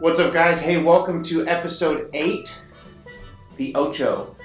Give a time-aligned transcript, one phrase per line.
[0.00, 0.60] What's up, guys?
[0.60, 2.62] Hey, welcome to episode 8,
[3.56, 4.36] the Ocho.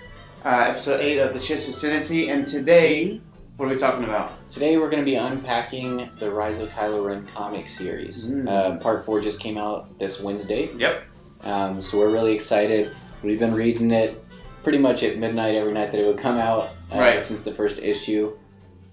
[0.46, 2.30] Uh, episode 8 of the Chiss Ascendancy.
[2.30, 3.20] And today,
[3.58, 4.50] what are we talking about?
[4.50, 8.30] Today we're going to be unpacking the Rise of Kylo Ren comic series.
[8.30, 8.48] Mm.
[8.50, 11.04] Uh, part four just came out this Wednesday, Yep.
[11.42, 12.96] um, so we're really excited.
[13.24, 14.24] We've been reading it
[14.64, 17.22] pretty much at midnight every night that it would come out uh, Right.
[17.22, 18.38] since the first issue.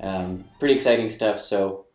[0.00, 1.86] Um, pretty exciting stuff, so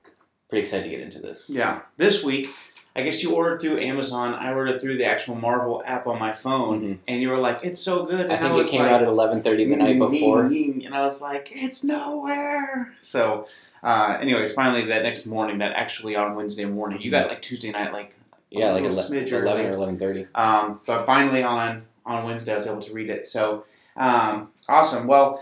[0.49, 1.49] pretty excited to get into this.
[1.53, 1.81] Yeah.
[1.97, 2.49] This week,
[2.95, 4.33] I guess you ordered through Amazon.
[4.33, 6.81] I ordered through the actual Marvel app on my phone.
[6.81, 6.97] Mhm.
[7.07, 8.19] And you were like, it's so good.
[8.21, 10.43] And I think it was came like, out at 11:30 the night "Mm, before.
[10.43, 10.49] mm,
[10.81, 12.93] mm," And I was like, it's nowhere.
[12.99, 13.47] So,
[13.81, 17.71] uh, anyways, finally, that next morning, that actually on Wednesday morning, you got like Tuesday
[17.71, 18.15] night, like,
[18.49, 19.43] Yeah, like ele- smidge early.
[19.63, 20.27] 11 or 11:30.
[20.35, 23.25] Um, but finally on on Wednesday, I was able to read it.
[23.25, 23.63] So
[23.95, 25.07] um, awesome.
[25.07, 25.41] Well,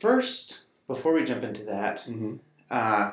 [0.00, 2.34] first, before we jump into that, Mm-hmm.
[2.70, 3.12] uh,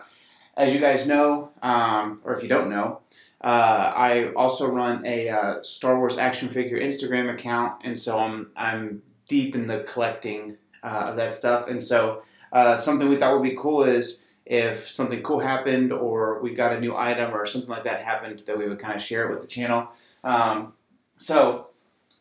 [0.57, 3.02] as you guys know, um, or if you don't know,
[3.45, 8.49] uh, I also run a uh, Star Wars action figure Instagram account, and so I'm
[8.57, 11.68] I'm deep in the collecting uh, of that stuff.
[11.68, 16.41] And so uh, something we thought would be cool is if something cool happened, or
[16.41, 19.01] we got a new item, or something like that happened, that we would kind of
[19.04, 19.90] share it with the channel.
[20.23, 20.73] Um,
[21.20, 21.68] so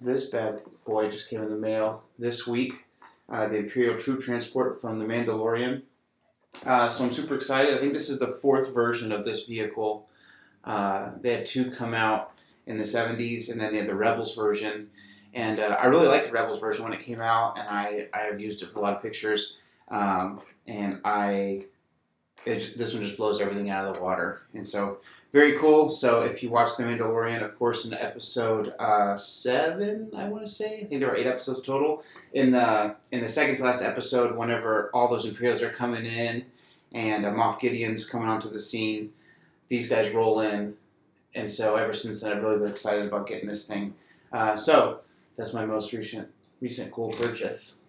[0.02, 2.84] this bad boy just came in the mail this week.
[3.30, 5.84] Uh, the Imperial Troop Transport from the Mandalorian.
[6.66, 7.74] Uh, so I'm super excited.
[7.74, 10.06] I think this is the fourth version of this vehicle.
[10.64, 12.32] Uh, they had two come out
[12.66, 14.88] in the 70s, and then they had the Rebels version.
[15.34, 18.20] And uh, I really liked the Rebels version when it came out, and I, I
[18.20, 19.58] have used it for a lot of pictures.
[19.88, 21.64] Um, and I,
[22.46, 24.42] it, this one just blows everything out of the water.
[24.54, 24.98] And so,
[25.32, 25.90] very cool.
[25.90, 30.52] So, if you watch The Mandalorian, of course, in episode uh, seven, I want to
[30.52, 32.04] say, I think there were eight episodes total.
[32.32, 36.44] In the in the second to last episode, whenever all those Imperials are coming in,
[36.92, 39.12] and uh, Moff Gideon's coming onto the scene,
[39.68, 40.74] these guys roll in,
[41.34, 43.94] and so ever since then, I've really been excited about getting this thing.
[44.32, 45.00] Uh, so
[45.36, 46.28] that's my most recent
[46.60, 47.80] recent cool purchase,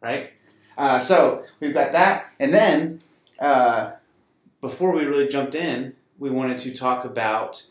[0.00, 0.30] right?
[0.76, 3.00] Uh, so we've got that, and then
[3.38, 3.92] uh,
[4.60, 7.64] before we really jumped in, we wanted to talk about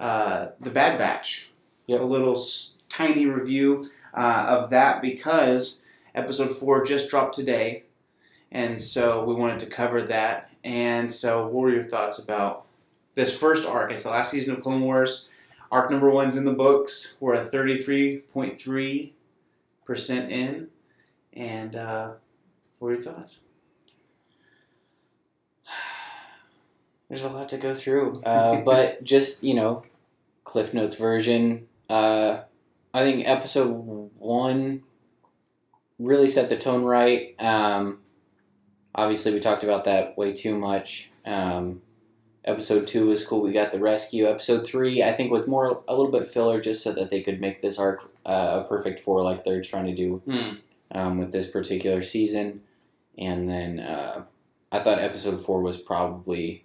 [0.00, 1.50] uh, the Bad Batch.
[1.86, 2.00] Yep.
[2.00, 5.82] A little s- tiny review uh, of that because
[6.14, 7.84] episode four just dropped today,
[8.52, 10.50] and so we wanted to cover that.
[10.64, 12.66] And so, what were your thoughts about
[13.18, 13.90] this first arc?
[13.90, 15.28] It's the last season of Clone Wars.
[15.72, 17.16] Arc number one's in the books.
[17.20, 19.12] We're at thirty-three point three
[19.84, 20.68] percent in,
[21.32, 22.12] and uh,
[22.78, 23.40] what are your thoughts?
[27.08, 29.82] There's a lot to go through, uh, but just you know,
[30.44, 31.66] Cliff Notes version.
[31.90, 32.42] Uh,
[32.94, 34.84] I think episode one
[35.98, 37.34] really set the tone right.
[37.40, 37.98] Um,
[38.94, 41.10] obviously, we talked about that way too much.
[41.26, 41.82] Um,
[42.44, 43.42] episode two was cool.
[43.42, 44.26] We got the rescue.
[44.26, 47.40] Episode three, I think, was more a little bit filler, just so that they could
[47.40, 50.54] make this arc uh, a perfect four, like they're trying to do Hmm.
[50.92, 52.62] um, with this particular season.
[53.16, 54.24] And then uh,
[54.70, 56.64] I thought episode four was probably,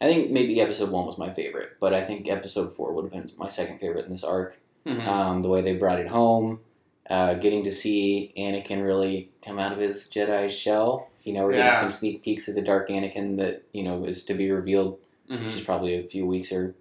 [0.00, 3.12] I think maybe episode one was my favorite, but I think episode four would have
[3.12, 4.58] been my second favorite in this arc.
[4.86, 5.06] Mhm.
[5.06, 6.60] Um, the way they brought it home,
[7.08, 11.08] uh, getting to see Anakin really come out of his Jedi shell.
[11.24, 11.64] You know, we're Yeah.
[11.70, 14.98] getting some sneak peeks of the dark Anakin that you know is to be revealed
[15.30, 15.50] Mhm.
[15.50, 16.74] just probably a few weeks or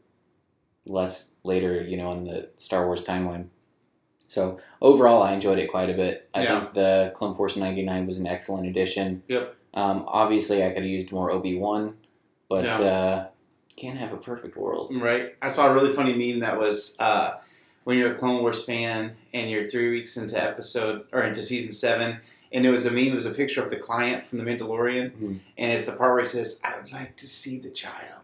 [0.85, 3.45] less later, you know, in the Star Wars timeline.
[4.27, 6.29] So overall, I enjoyed it quite a bit.
[6.33, 6.59] I Yeah.
[6.59, 9.23] think the Clone Force '99 was an excellent addition.
[9.27, 9.55] Yep.
[9.73, 11.97] Um, obviously, I could have used more Obi Wan,
[12.49, 12.79] but Yeah.
[12.79, 13.27] uh,
[13.75, 14.95] can't have a perfect world.
[14.95, 15.35] Right.
[15.41, 17.35] I saw a really funny meme that was uh,
[17.85, 21.71] when you're a Clone Wars fan and you're three weeks into episode or into season
[21.73, 22.17] seven,
[22.53, 23.07] and it was a meme.
[23.07, 25.39] It was a picture of the client from The Mandalorian, Mhm.
[25.57, 28.19] and it's the part where he says, "I would like to see the child."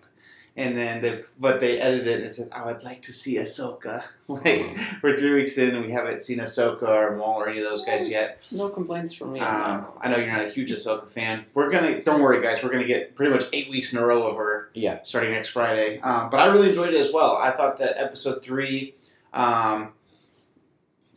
[0.58, 3.36] And then, they, but they edited it and it said, "I would like to see
[3.36, 4.66] Ahsoka." like
[5.02, 7.86] we're three weeks in and we haven't seen Ahsoka or Maul or any of those
[7.86, 8.40] guys yet.
[8.52, 9.40] No complaints from me.
[9.40, 11.46] on Um, I know you're not a huge Ahsoka fan.
[11.54, 12.62] We're gonna don't worry, guys.
[12.62, 14.70] We're gonna get pretty much eight weeks in a row of her.
[14.74, 16.00] Yeah, starting next Friday.
[16.02, 17.38] Um, but I really enjoyed it as well.
[17.38, 18.96] I thought that episode three,
[19.34, 19.94] um,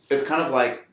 [0.09, 0.87] it's kind of like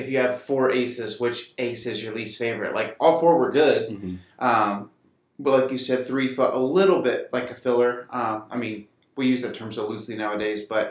[0.00, 2.74] if you have four aces, which ace is your least favorite?
[2.74, 4.90] Like all four were good, hmm um,
[5.40, 8.06] but like you said, three felt a little bit like a filler.
[8.10, 8.86] Um, I mean,
[9.16, 10.84] we use that term so loosely nowadays, but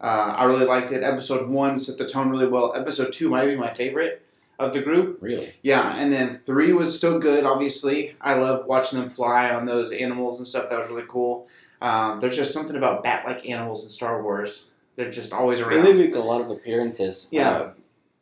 [0.00, 1.02] uh, I really liked it.
[1.02, 2.74] Episode one set the tone really well.
[2.76, 4.20] Episode two might be my favorite
[4.58, 5.18] of the group.
[5.20, 5.52] really.
[5.62, 7.44] Yeah, and then three was still good.
[7.44, 10.68] Obviously, I love watching them fly on those animals and stuff.
[10.70, 11.46] That was really cool.
[11.80, 14.70] Um, there's just something about bat-like animals in Star Wars.
[14.96, 15.84] They're just always And around.
[15.84, 17.28] they make a lot of appearances.
[17.30, 17.50] Yeah.
[17.50, 17.72] Uh,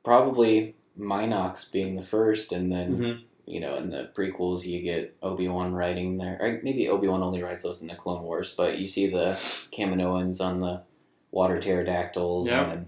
[0.04, 3.20] probably Mynocks being the first, and then Mhm.
[3.46, 6.36] you know in the prequels you get Obi Wan riding there.
[6.40, 9.30] Or maybe Obi Wan only rides those in the Clone Wars, but you see the
[9.72, 10.82] Kaminoans on the
[11.30, 12.46] water pterodactyls.
[12.48, 12.62] Yeah.
[12.64, 12.86] And then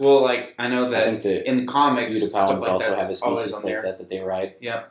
[0.00, 3.10] Well, like I know I that the in the comics, stuff Utapauans like also have
[3.10, 3.82] a species like there.
[3.82, 4.54] that that they ride.
[4.60, 4.90] Yep.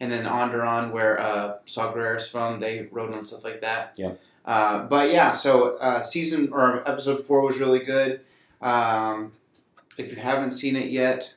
[0.00, 3.94] And then Onderon, where uh, Saw Gerrera's from, they rode on stuff like that.
[3.96, 4.20] Yep.
[4.44, 8.20] Uh, but yeah, so uh, season or episode four was really good.
[8.60, 9.32] Um,
[9.98, 11.34] if you haven't seen it yet,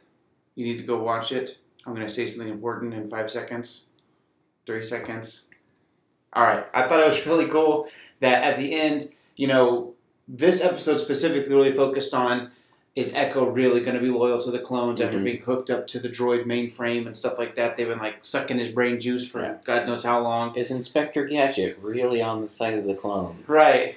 [0.55, 1.57] you need to go watch it.
[1.85, 3.87] I'm going to say something important in five seconds,
[4.65, 5.47] three seconds.
[6.33, 6.65] All right.
[6.73, 7.87] I thought it was really cool
[8.19, 9.93] that at the end, you know,
[10.27, 12.51] this episode specifically really focused on
[12.95, 15.23] is Echo really going to be loyal to the clones after Mhm.
[15.23, 17.77] being hooked up to the droid mainframe and stuff like that?
[17.77, 19.59] They've been like sucking his brain juice for.
[19.63, 20.55] God knows how long.
[20.55, 23.47] Is Inspector Gadget really on the side of the clones?
[23.47, 23.95] Right.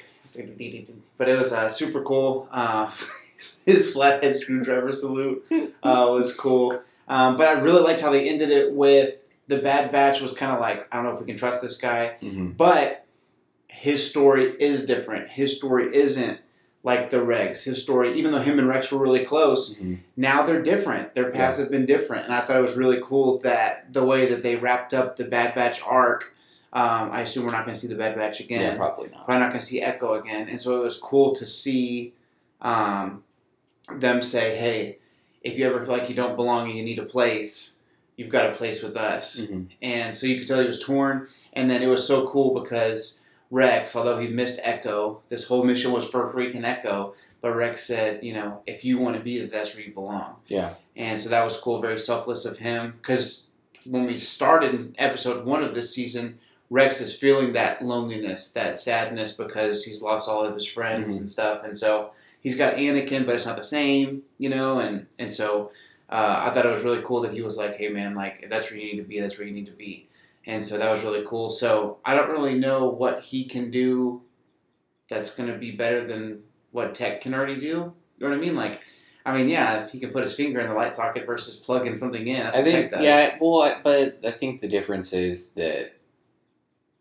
[1.17, 2.47] But it was uh, super cool.
[2.53, 2.91] Uh,
[3.67, 5.45] his flathead screwdriver salute
[5.83, 6.81] uh, was cool.
[7.09, 10.53] Um, but I really liked how they ended it with the Bad Batch was kind
[10.53, 12.17] of like, I don't know if we can trust this guy.
[12.21, 13.05] hmm But
[13.69, 15.31] his story is different.
[15.31, 16.39] His story isn't
[16.83, 17.65] like the Regs.
[17.65, 21.15] His story, even though him and Rex were really close, hmm now they're different.
[21.15, 24.27] Their paths have been different, and I thought it was really cool that the way
[24.29, 26.35] that they wrapped up the Bad Batch arc.
[26.73, 28.61] Um, I assume we're not going to see the Bad Batch again.
[28.61, 29.25] Yeah, probably not.
[29.25, 32.13] Probably not going to see Echo again, and so it was cool to see
[32.61, 33.25] um,
[33.99, 34.99] them say, "Hey,
[35.43, 37.77] if you ever feel like you don't belong and you need a place,
[38.17, 41.29] you've got a place with us." hmm and so you could tell he was torn.
[41.53, 43.21] And then it was so cool because
[43.51, 47.15] Rex, although he missed Echo, this whole mission was for freaking Echo.
[47.41, 50.37] But Rex said, you know, if you want to be there, that's where you belong.
[50.47, 50.75] Yeah.
[50.95, 52.95] And so that was cool, very selfless of him.
[52.99, 53.49] Because
[53.85, 56.39] when we started in episode one of this season,
[56.69, 61.21] Rex is feeling that loneliness, that sadness because he's lost all of his friends Mhm.
[61.23, 61.65] and stuff.
[61.65, 62.11] And so
[62.41, 64.81] he's got Anakin, but it's not the same, you know.
[64.81, 65.71] And and so
[66.09, 68.71] uh, I thought it was really cool that he was like, "Hey, man, like that's
[68.71, 69.21] where you need to be.
[69.21, 70.09] That's where you need to be."
[70.47, 71.51] And so that was really cool.
[71.51, 74.23] So I don't really know what he can do
[75.09, 76.43] that's going to be better than
[76.73, 77.67] what Tech can already do.
[77.67, 78.57] You know what I mean?
[78.57, 78.81] Like,
[79.27, 82.27] I mean, yeah, he can put his finger in the light socket versus plugging something
[82.27, 82.39] in.
[82.39, 83.05] That's I what think, Tech does.
[83.05, 85.93] yeah, well, I- but I think the difference is that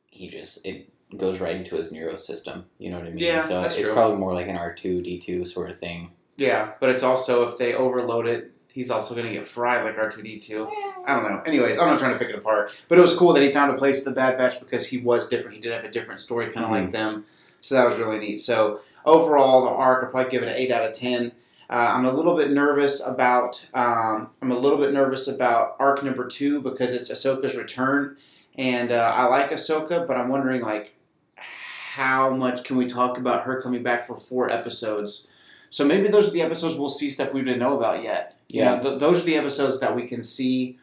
[0.10, 2.66] he just it goes right into his neuro system.
[2.78, 3.20] You know what I mean?
[3.20, 3.94] Yeah, so that's it's true.
[3.94, 6.12] probably more like an R two D two sort of thing.
[6.38, 9.98] Yeah, but it's also if they overload it, he's also going to get fried like
[9.98, 10.70] R two D two.
[11.06, 11.42] I don't know.
[11.46, 13.72] Anyways, I'm not trying to pick it apart, but it was cool that he found
[13.74, 15.56] a place in the Bad Batch because he was different.
[15.56, 16.82] He did have a different story, kind of Mhm.
[16.84, 17.26] like them.
[17.62, 18.38] So that was really neat.
[18.38, 21.32] So overall, the arc, I'll probably give it an eight out of ten.
[21.70, 23.68] Uh, I'm a little bit nervous about.
[23.74, 28.16] Um, I'm a little bit nervous about arc number two because it's Ahsoka's return,
[28.58, 30.96] and uh, I like Ahsoka, but I'm wondering like
[31.96, 35.28] how much can we talk about her coming back for four episodes?
[35.72, 38.36] So maybe those are the episodes we'll see stuff we didn't know about yet.
[38.50, 38.76] You Yeah.
[38.76, 40.78] know, th- those are the episodes that we can see.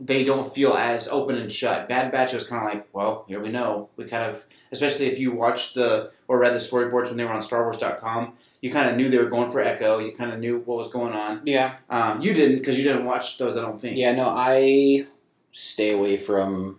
[0.00, 1.88] They don't feel as open and shut.
[1.88, 3.88] Bad Batch was kind of like, well, here we know.
[3.96, 7.32] We kind of, especially if you watched the or read the storyboards when they were
[7.32, 9.98] on StarWars.com, you kind of knew they were going for Echo.
[9.98, 11.40] You kind of knew what was going on.
[11.44, 13.56] Yeah, Um, you didn't because you didn't watch those.
[13.56, 13.96] I don't think.
[13.96, 14.12] yeah.
[14.14, 15.06] No, I
[15.52, 16.78] stay away from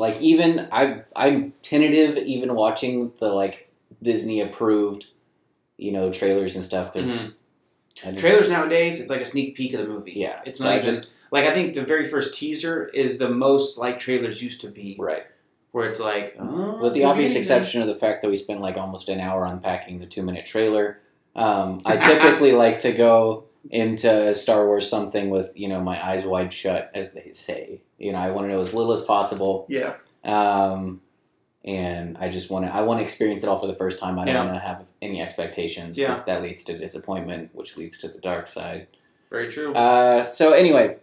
[0.00, 3.70] like even I I'm tentative even watching the like
[4.02, 5.06] Disney approved,
[5.76, 7.32] you know, trailers and stuff because
[8.16, 10.12] Trailers nowadays, it's like a sneak peek of the movie.
[10.16, 13.18] Yeah, It's so not I even just- like I think the very first teaser is
[13.18, 15.24] the most like trailers used to be, right.
[15.72, 18.76] where it's like, oh, With the obvious exception of the fact that we spent like
[18.78, 20.98] almost an hour unpacking the two minute trailer,
[21.36, 26.24] um, I typically like to go into Star Wars something with you know my eyes
[26.24, 27.82] wide shut, as they say.
[27.98, 29.94] You know, I want to know as little as possible, Yeah.
[30.24, 31.02] um,
[31.64, 34.18] and I just want to I want to experience it all for the first time.
[34.18, 34.44] I don't Yeah.
[34.44, 36.18] want to have any expectations Yeah.
[36.26, 38.86] that leads to disappointment, which leads to the dark side.
[39.30, 39.74] Very true.
[39.74, 40.96] Uh, so anyway,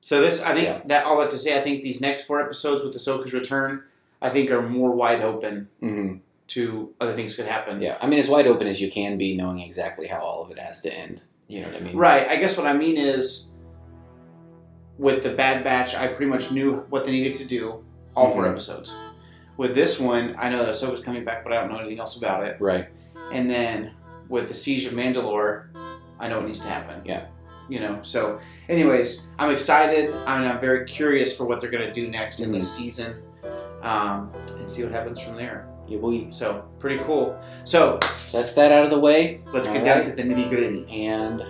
[0.00, 0.80] So this, I think Yeah.
[0.86, 3.82] that all that to say, I think these next four episodes with Ahsoka's return,
[4.22, 7.82] I think are more wide open mhm, to other things could happen.
[7.82, 10.52] yeah, I mean as wide open as you can be, knowing exactly how all of
[10.52, 11.22] it has to end.
[11.48, 11.96] You know what I mean?
[11.96, 12.28] Right.
[12.28, 13.52] I guess what I mean is,
[14.98, 18.44] with the Bad Batch, I pretty much knew what they needed to do, all 4
[18.44, 18.50] Mhm.
[18.50, 18.94] episodes.
[19.56, 22.16] With this one, I know that Ahsoka's coming back, but I don't know anything else
[22.16, 22.56] about it.
[22.60, 22.86] Right.
[23.32, 23.92] And then
[24.28, 25.64] with the Siege of Mandalore,
[26.20, 27.00] I know what needs to happen.
[27.04, 27.26] Yeah.
[27.68, 28.38] You know, so,
[28.68, 30.14] anyways, I'm excited.
[30.26, 33.16] I mean, I'm very curious for what they're going to do next in this season
[33.82, 35.66] um, and see what happens from there.
[35.88, 37.38] Yeah, we, So, pretty cool.
[37.64, 37.98] So,
[38.30, 39.40] that's that out of the way.
[39.52, 41.06] let's get All down to the nitty gritty.
[41.06, 41.42] And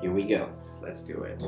[0.00, 0.48] here we go.
[0.80, 1.42] Let's do it.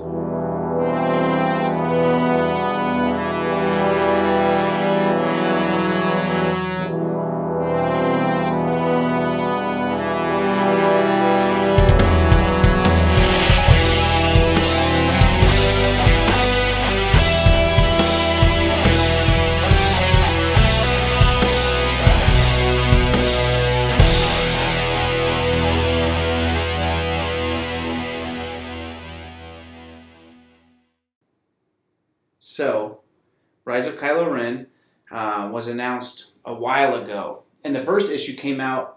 [35.60, 38.96] Was announced a while ago, and the first issue came out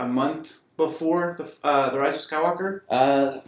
[0.00, 2.80] a month before the uh, the Rise of Skywalker.
[2.90, 3.38] Uh,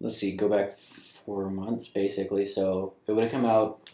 [0.00, 2.44] let's see, go back four months basically.
[2.44, 3.90] So it would have come out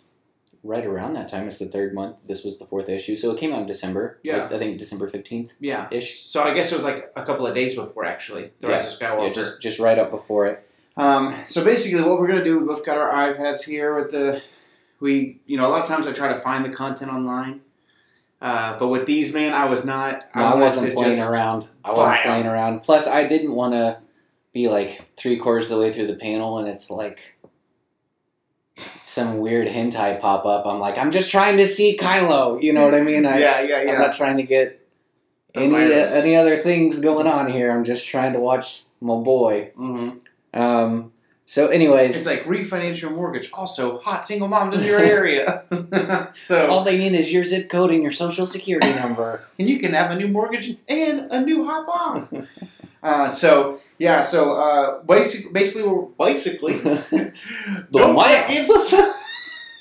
[0.62, 1.47] right around that time.
[1.47, 2.16] It's the third month.
[2.26, 4.18] This was the fourth issue, so it came out in December.
[4.23, 4.42] Yeah.
[4.42, 5.88] like, I think December fifteenth Yeah.
[5.90, 6.25] ish.
[6.26, 8.99] So I guess it was like a couple of days before actually the Rise of
[9.00, 9.28] Skywalker.
[9.28, 10.68] Yeah, just just right up before it.
[10.99, 14.42] Um, so basically, what we're gonna do, we both got our iPads here with the,
[15.00, 17.61] we, you know, a lot of times I try to find the content online,
[18.40, 20.25] uh, but with these, man, I was not.
[20.35, 21.68] No, I wasn't playing around.
[21.85, 22.80] I wasn't playing around.
[22.80, 23.99] Plus, I didn't want to
[24.52, 27.37] be like three quarters of the way through the panel and it's like
[29.04, 30.66] some weird hentai pop up.
[30.66, 32.62] I'm like, I'm just trying to see Kylo.
[32.62, 33.26] You know what I mean?
[33.26, 33.92] I, yeah, yeah, yeah.
[33.92, 34.87] I'm not trying to get
[35.54, 37.71] any uh, any other things going on here.
[37.71, 39.73] I'm just trying to watch my boy.
[39.76, 40.11] hmm
[40.54, 41.12] Um.
[41.50, 43.50] So, anyways, It's like refinance your mortgage.
[43.55, 45.64] Also, hot single moms in your area.
[46.37, 49.49] so, all they need is your zip code and your social security number.
[49.59, 52.49] and you can have a new mortgage and a new hot mom.
[53.02, 56.75] uh, so yeah, so uh, basically, basically, we're basically.
[56.76, 57.33] The
[57.93, 58.90] don't miles.
[58.90, 59.14] forget,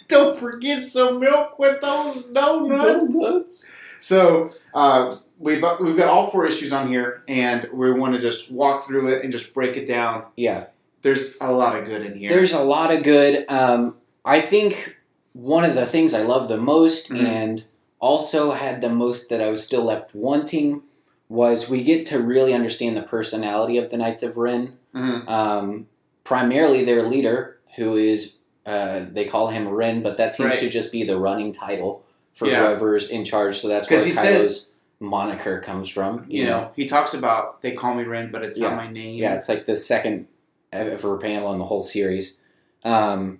[0.08, 3.62] don't forget some milk with those donuts.
[4.00, 8.50] So uh, we've we've got all four issues on here, and we want to just
[8.50, 10.28] walk through it and just break it down.
[10.38, 10.68] yeah.
[11.08, 12.30] There's a lot of good in here.
[12.30, 13.46] There's a lot of good.
[13.48, 13.96] Um,
[14.26, 14.98] I think
[15.32, 17.24] one of the things I love the most, Mhm.
[17.24, 17.64] and
[18.02, 20.82] also had the most that I was still left wanting,
[21.30, 24.74] was we get to really understand the personality of the Knights of Ren.
[24.94, 25.30] Mhm.
[25.30, 25.88] Um,
[26.26, 28.34] primarily their leader, who is
[28.66, 30.60] uh, they call him Ren, but that seems Right.
[30.60, 32.68] to just be the running title for Yeah.
[32.68, 33.60] whoever's in charge.
[33.62, 36.26] So that's where he Kylo's says- moniker comes from.
[36.28, 38.68] You know, he talks about they call me Ren, but it's Yeah.
[38.68, 39.18] not my name.
[39.20, 40.28] Yeah, it's like the second
[40.72, 42.42] ever panel in the whole series.
[42.84, 43.40] Um,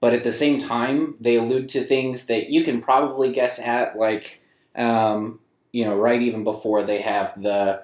[0.00, 3.96] but at the same time, they allude to things that you can probably guess at,
[3.98, 4.40] like,
[4.76, 5.40] um,
[5.72, 7.82] you know, right even before they have the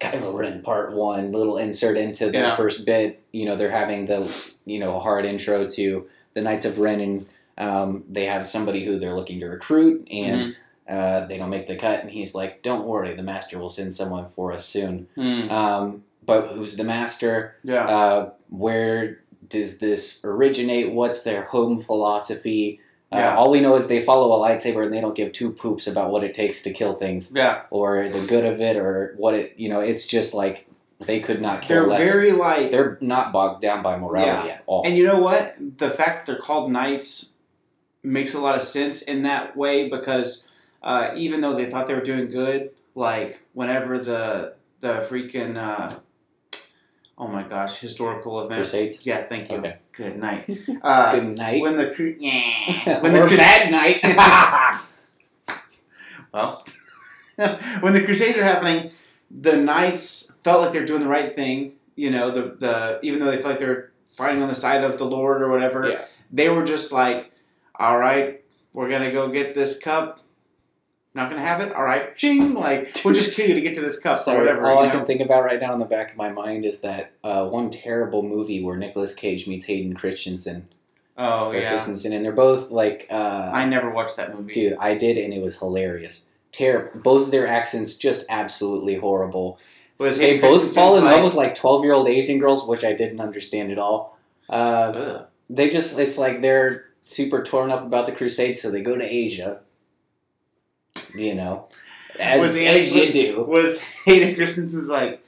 [0.00, 2.56] Kylo Ren Part One little insert into the Yeah.
[2.56, 3.22] first bit.
[3.32, 4.28] You know, they're having the
[4.64, 7.26] you know a hard intro to the Knights of Ren, and
[7.58, 10.54] um, they have somebody who they're looking to recruit, and Mhm.
[10.88, 13.94] uh, they don't make the cut, and he's like, "Don't worry, the Master will send
[13.94, 15.50] someone for us soon." Mm.
[15.50, 17.56] Um, but who's the Master?
[17.64, 17.86] Yeah.
[17.86, 20.92] Uh, where does this originate?
[20.92, 22.80] What's their home philosophy?
[23.12, 23.36] Uh, Yeah.
[23.36, 26.10] All we know is they follow a lightsaber and they don't give two poops about
[26.10, 27.62] what it takes to kill things yeah.
[27.70, 29.54] or the good of it or what it.
[29.56, 30.66] You know, it's just like
[31.06, 32.12] they could not care They're less.
[32.12, 32.70] very like.
[32.70, 34.82] they're not bogged down by morality at all.
[34.86, 35.56] And you know what?
[35.78, 37.34] The fact that they're called knights
[38.02, 40.48] makes a lot of sense in that way because
[40.82, 45.98] uh, even though they thought they were doing good, like whenever the the freaking uh,
[47.18, 48.54] oh my gosh historical event.
[48.58, 49.04] Crusades.
[49.06, 49.58] Yes, thank you.
[49.58, 49.76] Okay.
[49.92, 50.48] Good night.
[50.82, 51.62] Uh, Good night.
[51.62, 53.00] when the cru- yeah.
[53.00, 54.00] when or the crus- bad night.
[56.32, 56.64] well,
[57.80, 58.90] when the Crusades are happening,
[59.30, 61.74] the knights felt like they're doing the right thing.
[61.96, 64.98] You know, the the even though they felt like they're fighting on the side of
[64.98, 66.04] the Lord or whatever, Yeah.
[66.30, 67.32] they were just like,
[67.76, 68.42] "All right,
[68.72, 70.20] we're gonna go get this cup.
[71.14, 71.72] Not gonna have it.
[71.74, 72.54] All right, ching!
[72.54, 74.86] Like we'll just kill you to get to this cup or Sorry, whatever." all I
[74.86, 74.98] know?
[74.98, 77.68] can think about right now in the back of my mind is that uh, one
[77.70, 80.68] terrible movie where Nicolas Cage meets Hayden Christensen.
[81.18, 84.54] oh yeah, Christensen, and they're both like, uh, I never watched that movie.
[84.54, 86.30] dude, I did, and it was hilarious.
[86.50, 87.00] Terrible.
[87.00, 89.58] Both of their accents just absolutely horrible.
[89.98, 92.94] Was they both fall in love with like twelve year old Asian girls, which I
[92.94, 94.18] didn't understand at all.
[94.48, 98.96] Uh, they just, it's like they're super torn up about the Crusades, so they go
[98.96, 99.60] to Asia.
[101.14, 101.68] You know,
[102.18, 103.44] as, Was as you do.
[103.44, 105.24] Was Hayden Christensen's like?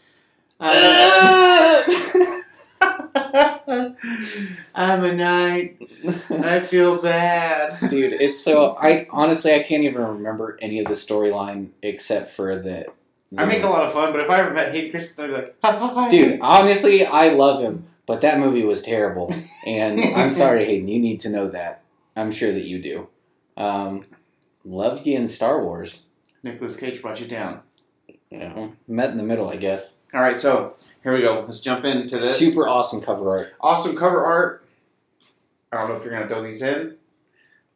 [0.60, 1.82] uh,
[4.74, 5.78] I'm a knight.
[6.30, 7.78] I feel bad.
[7.90, 12.56] Dude, it's so I honestly I can't even remember any of the storyline except for
[12.56, 12.86] the.
[13.36, 15.34] I make a lot of fun, but if I ever met Hayden Christensen, I'd be
[15.34, 16.08] like, hi.
[16.08, 19.34] Dude, honestly, I love him, but that movie was terrible,
[19.66, 20.88] and I'm sorry, Hayden.
[20.88, 21.82] You need to know that.
[22.14, 23.08] I'm sure that you do.
[23.56, 24.04] Um,
[24.64, 26.04] loved you in Star Wars.
[26.42, 27.60] Nicolas Cage brought you down.
[28.30, 29.98] You know, met in the middle, I guess.
[30.12, 31.42] All right, so here we go.
[31.42, 32.36] Let's jump into this.
[32.36, 33.54] Super awesome cover art.
[33.60, 34.66] awesome cover art.
[35.72, 36.96] I don't know if you're gonna throw these in,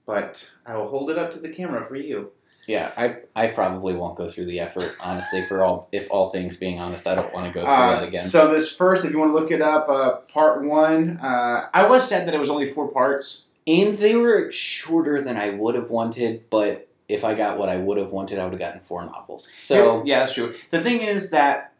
[0.06, 2.32] but I will hold it up to the camera for you.
[2.66, 5.44] Yeah, I I probably won't go through the effort, honestly.
[5.46, 8.02] For all if all things being honest, I don't want to go through Uh, that
[8.08, 8.24] again.
[8.24, 11.18] So this first, if you want to look it up, uh, part one.
[11.22, 13.46] Uh, I was sad that it was only four parts.
[13.68, 17.76] And they were shorter than I would have wanted, but if I got what I
[17.76, 19.52] would have wanted, I would have gotten four novels.
[19.58, 20.54] So yeah, that's true.
[20.70, 21.74] The thing is that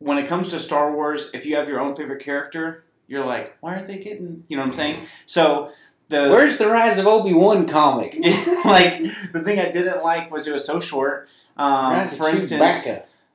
[0.00, 3.56] when it comes to Star Wars, if you have your own favorite character, you're like,
[3.60, 4.44] why aren't they getting?
[4.48, 4.96] You know what I'm saying?
[5.24, 5.72] So
[6.08, 8.14] the Where's the Rise of Obi Wan comic?
[8.64, 11.28] like the thing I didn't like was it was so short.
[11.56, 12.88] Um, for instance,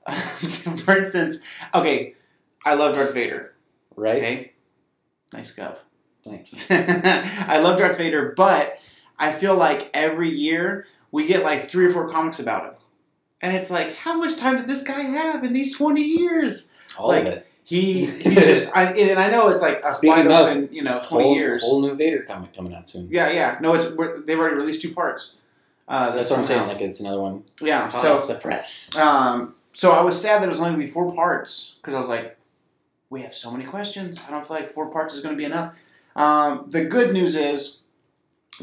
[0.83, 1.41] for instance,
[1.73, 2.15] okay,
[2.63, 3.53] I love Darth Vader.
[3.95, 4.17] right?
[4.17, 4.51] Okay,
[5.33, 5.77] nice gov.
[6.29, 6.65] Thanks.
[6.71, 8.79] I love Darth Vader, but
[9.19, 12.73] I feel like every year we get like three or four comics about him,
[13.41, 16.71] and it's like, how much time did this guy have in these twenty years?
[16.97, 17.47] All Like, of it.
[17.63, 21.01] He he's just, I, and I know it's like a Speaking of, open, you know,
[21.05, 21.61] twenty Whole, years.
[21.61, 23.09] whole new Vader comic coming out soon.
[23.11, 23.57] Yeah, yeah.
[23.61, 23.87] No, it's
[24.25, 25.41] they've already released two parts.
[25.87, 26.61] Uh, That's what I'm saying.
[26.61, 26.67] out.
[26.69, 27.87] Like it's another one yeah.
[27.89, 28.93] So off the press.
[28.95, 31.93] Um, so I was sad that it was only going to be four parts because
[31.95, 32.37] I was like,
[33.09, 34.21] we have so many questions.
[34.27, 35.73] I don't feel like four parts is going to be enough.
[36.17, 37.83] Um, the good news is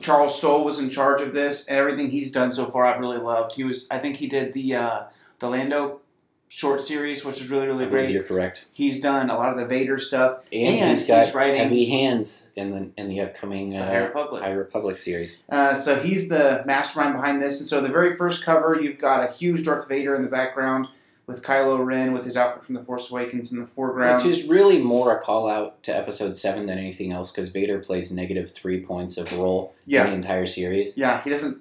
[0.00, 3.18] Charles Soule was in charge of this, and everything he's done so far I've really
[3.18, 3.54] loved.
[3.54, 5.02] He was, I think he did the uh,
[5.38, 6.00] the Lando
[6.48, 8.10] short series, which was really really I great.
[8.10, 8.66] you're correct.
[8.72, 10.40] He's done a lot of the Vader stuff.
[10.52, 13.98] And, And he's got he's writing- heavy hands in the in the upcoming uh, High
[13.98, 14.42] Republic.
[14.42, 15.42] High Republic series.
[15.48, 17.60] Uh, so he's the mastermind behind this.
[17.60, 20.88] And so the very first cover, you've got a huge Darth Vader in the background
[21.26, 24.22] with Kylo Ren with his outfit from The Force Awakens in the foreground.
[24.22, 27.78] Which is really more a call out to episode seven than anything else because Vader
[27.78, 30.98] plays negative three points of role in the entire series.
[30.98, 31.22] yeah.
[31.22, 31.58] He doesn't.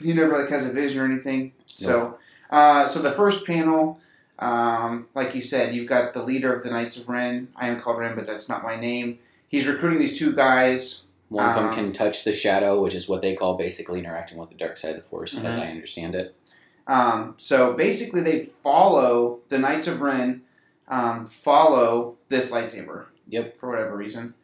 [0.00, 1.52] He never like has a vision or anything.
[1.66, 2.18] So,
[2.50, 4.00] uh, so the first panel,
[4.38, 7.48] um, like you said, you've got the leader of the Knights of Ren.
[7.56, 9.18] I am called Ren, but that's not my name.
[9.48, 11.06] He's recruiting these two guys.
[11.28, 14.38] One of them Um, can touch the shadow, which is what they call basically interacting
[14.38, 15.60] with the dark side of the force, as Mhm.
[15.60, 16.36] I understand it.
[16.86, 20.42] Um, so basically, they follow the Knights of Ren.
[20.88, 23.06] Um, follow this lightsaber.
[23.28, 23.58] Yep.
[23.60, 24.34] For whatever reason.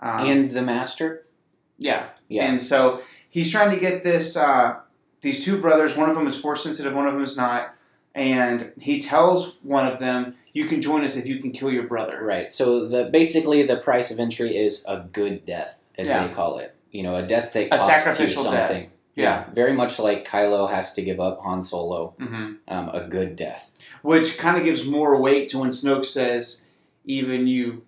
[0.00, 1.26] Um, and the master,
[1.78, 2.06] Yeah.
[2.28, 4.76] yeah, And so he's trying to get this uh,
[5.20, 5.96] these two brothers.
[5.96, 6.92] One of them is force sensitive.
[6.94, 7.74] One of them is not.
[8.14, 11.84] And he tells one of them, "You can join us if you can kill your
[11.84, 12.50] brother." right.
[12.50, 16.26] So the basically the price of entry is a good death, as Yeah.
[16.26, 16.74] they call it.
[16.90, 18.88] You know, a death that A costs you sacrificial death.
[19.14, 19.44] Yeah.
[19.52, 23.78] very much like Kylo has to give up Han Solo, hmm um, a good death.
[24.02, 26.64] Which kind of gives more weight to when Snoke says,
[27.04, 27.82] "Even you,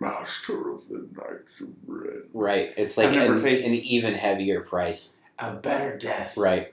[0.00, 2.72] master of the Knights of Ren, Right.
[2.76, 5.16] It's like an, an even heavier price.
[5.38, 6.72] a better death." Right.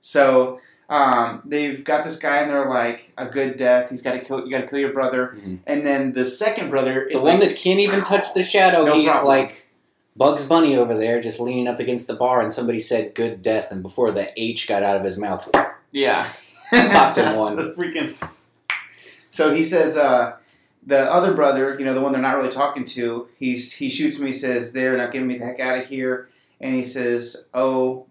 [0.00, 3.90] So um, they've got this guy, and they're like, "A good death.
[3.90, 4.44] He's got to kill.
[4.44, 5.58] You got to kill your brother." Mhm.
[5.66, 8.84] And then the second brother is The like, one that can't even touch the shadow,
[8.84, 9.28] No he's problem.
[9.28, 9.64] like
[10.18, 13.70] Bugs Bunny over there, just leaning up against the bar, and somebody said "good death,"
[13.70, 15.48] and before the H got out of his mouth,
[15.92, 16.28] Yeah.
[16.70, 17.54] Popped in one.
[17.54, 18.16] The freaking.
[19.30, 20.36] So he says, uh,
[20.84, 24.18] the other brother, you know, the one they're not really talking to, he's, he shoots
[24.18, 26.28] me, says, They're not getting me the heck out of here.
[26.60, 28.06] And he says, Oh,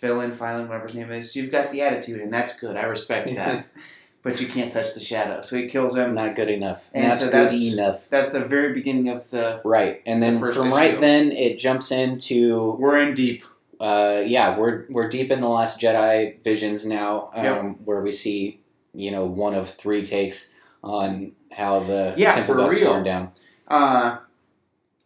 [0.00, 2.76] Philin, Philin, whatever his name is, you've got the attitude, and that's good.
[2.76, 3.66] I respect that.
[4.22, 5.40] but you can't touch the shadow.
[5.40, 6.14] So he kills him.
[6.14, 6.90] not good enough.
[6.92, 8.08] And not so good that's- enough.
[8.10, 9.60] That's the very beginning of the.
[9.64, 13.44] Right, and then the first from right then it jumps into We're in deep.
[13.80, 17.76] uh, yeah, we're we're deep in the Last Jedi visions now, um, Yep.
[17.84, 18.60] where we see
[18.92, 22.84] you know one of three takes on how the Yeah, temple for got real.
[22.92, 23.32] torn down.
[23.68, 24.18] Uh,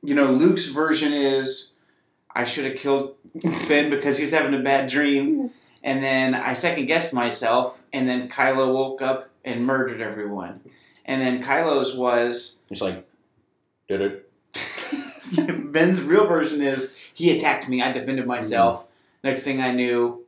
[0.03, 1.73] you know, Luke's version is
[2.35, 3.15] I should have killed
[3.69, 5.51] Ben because he's having a bad dream.
[5.87, 10.61] And then I second guessed myself, and then Kylo woke up and murdered everyone.
[11.05, 13.07] And then Kylo's was It's like
[13.89, 15.73] did it.
[15.73, 18.81] Ben's real version is he attacked me, I defended myself.
[18.81, 19.29] Mm-hmm.
[19.29, 20.25] Next thing I knew,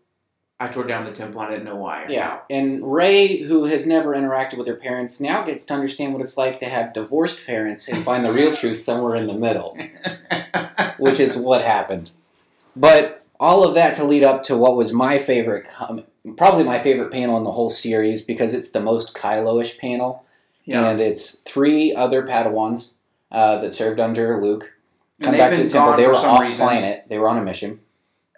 [0.58, 1.40] I tore down the temple.
[1.40, 2.06] I didn't know why.
[2.08, 6.22] Yeah, and Rey, who has never interacted with her parents, now gets to understand what
[6.22, 9.76] it's like to have divorced parents and find the real truth somewhere in the middle,
[10.98, 12.12] which is what happened.
[12.74, 16.04] But all of that to lead up to what was my favorite, com-
[16.36, 20.24] probably my favorite panel in the whole series because it's the most Kylo-ish panel,
[20.64, 20.88] Yeah.
[20.88, 22.96] and it's three other Padawans
[23.30, 24.72] uh, that served under Luke.
[25.22, 25.96] Come back to the temple.
[25.96, 26.66] They were off reason.
[26.66, 27.04] planet.
[27.08, 27.80] They were on a mission.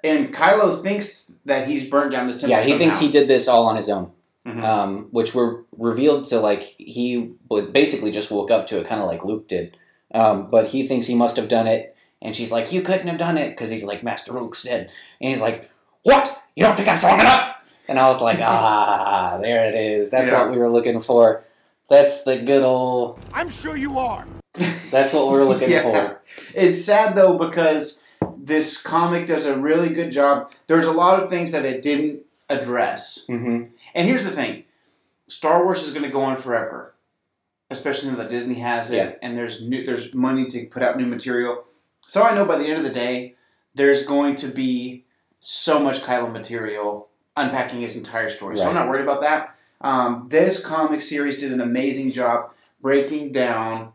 [0.04, 2.50] And Kylo thinks that he's burnt down this temple.
[2.50, 4.12] Yeah, he thinks he did this all on his own.
[4.46, 4.62] Mhm.
[4.64, 9.02] um, which were revealed to like he was basically just woke up to it, kind
[9.02, 9.76] of like Luke did.
[10.14, 13.18] Um, but he thinks he must have done it, and she's like, "You couldn't have
[13.18, 15.68] done it," because he's like, "Master Luke's dead," and he's like,
[16.04, 16.40] "What?
[16.56, 17.56] You don't think I'm strong enough?"
[17.88, 20.10] And I was like, "Ah, there it is.
[20.10, 20.42] That's Yeah.
[20.42, 21.44] what we were looking for.
[21.88, 23.18] That's the good old.
[23.32, 24.26] I'm sure you are.
[24.90, 25.82] That's what we're looking Yeah.
[25.82, 26.20] for."
[26.54, 28.02] It's sad though because
[28.36, 30.50] this comic does a really good job.
[30.66, 33.26] There's a lot of things that it didn't address.
[33.26, 34.64] hmm And here's the thing
[35.28, 36.94] Star Wars is going to go on forever,
[37.70, 39.12] especially now that Disney has it Yeah.
[39.22, 41.64] and there's new, there's money to put out new material.
[42.06, 43.34] So I know by the end of the day,
[43.74, 45.04] there's going to be
[45.40, 47.07] so much Kylo material
[47.38, 48.56] unpacking his entire story.
[48.56, 49.54] So I'm not worried about that.
[49.80, 53.92] Um, this comic series did an amazing job breaking down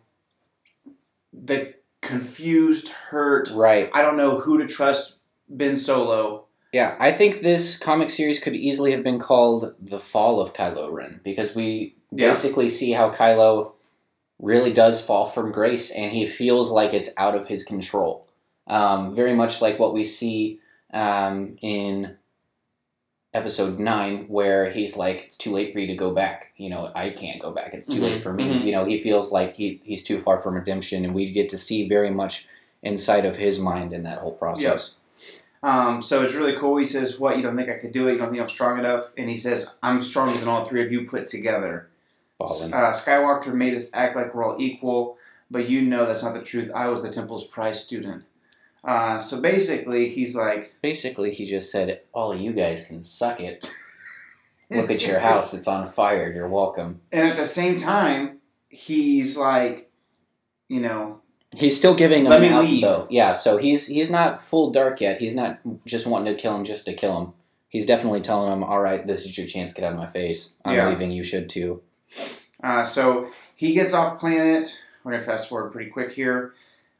[1.31, 3.49] the confused, hurt.
[3.53, 3.89] Right.
[3.93, 5.19] I don't know who to trust.
[5.49, 6.45] Ben Solo.
[6.71, 10.91] Yeah, I think this comic series could easily have been called The Fall of Kylo
[10.91, 12.29] Ren because we Yeah.
[12.29, 13.73] basically see how Kylo
[14.39, 18.27] really does fall from grace and he feels like it's out of his control.
[18.67, 20.59] Um, very much like what we see
[20.93, 22.17] um, in
[23.33, 26.91] episode 9 where he's like it's too late for you to go back you know
[26.95, 28.63] i can't go back it's too Mhm, late for me mhm.
[28.65, 31.57] you know he feels like he, he's too far from redemption and we get to
[31.57, 32.47] see very much
[32.83, 34.95] inside of his mind in that whole process
[35.63, 36.75] Um, so it's really cool.
[36.75, 37.37] He says, "What?
[37.37, 38.11] You don't think I could do it?
[38.13, 40.91] You don't think I'm strong enough?" And he says, "I'm stronger than all three of
[40.91, 41.87] you put together."
[42.41, 45.17] Uh, Skywalker made us act like we're all equal,
[45.49, 46.69] but you know that's not the truth.
[46.75, 48.25] I was the temple's prize student.
[48.83, 53.39] Uh, so basically, he's like, Basically, he just said, "All of you guys can suck
[53.39, 53.69] it.
[54.69, 56.31] Look at your house; it's on fire.
[56.31, 59.89] You're welcome." and at the same time, he's like,
[60.67, 61.19] you know,
[61.55, 62.81] He's still giving him Let me out, leave.
[62.81, 63.05] though.
[63.11, 65.17] Yeah, so he's he's not full dark yet.
[65.19, 67.33] He's not just wanting to kill him just to kill him.
[67.69, 69.71] He's definitely telling him, "All right, this is your chance.
[69.71, 70.57] Get out of my face.
[70.65, 70.89] I'm Yeah.
[70.89, 71.11] leaving.
[71.11, 71.81] You should too."
[72.63, 74.81] Uh, so he gets off planet.
[75.03, 76.53] We're gonna fast forward pretty quick here,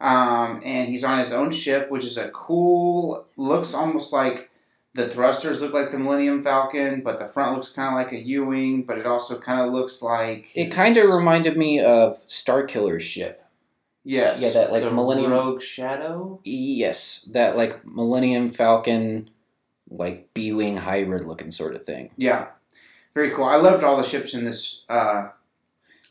[0.04, 3.26] um, and he's on his own ship, which is a cool.
[3.38, 4.52] Looks almost like
[4.94, 8.22] the thrusters look like the Millennium Falcon, but the front looks kind of like a
[8.24, 12.64] U-wing, but it also kind of looks like It kind of reminded me of Star
[12.68, 13.44] Starkiller's ship.
[14.04, 16.42] yes, yeah, that, like, the Millennium- Rogue Shadow.
[16.44, 19.30] Yes, that like Millennium Falcon,
[19.90, 22.12] like B-wing hybrid looking sort of thing.
[22.18, 22.48] Yeah,
[23.16, 23.46] very cool.
[23.46, 24.84] I loved all the ships in this.
[24.90, 25.43] Uh, I loved all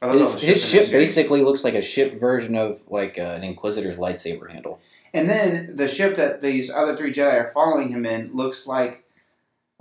[0.02, 4.50] His, his ship basically looks like a ship version of like uh, an Inquisitor's lightsaber
[4.50, 4.80] handle.
[5.14, 9.04] And then the ship that these other three Jedi are following him in looks like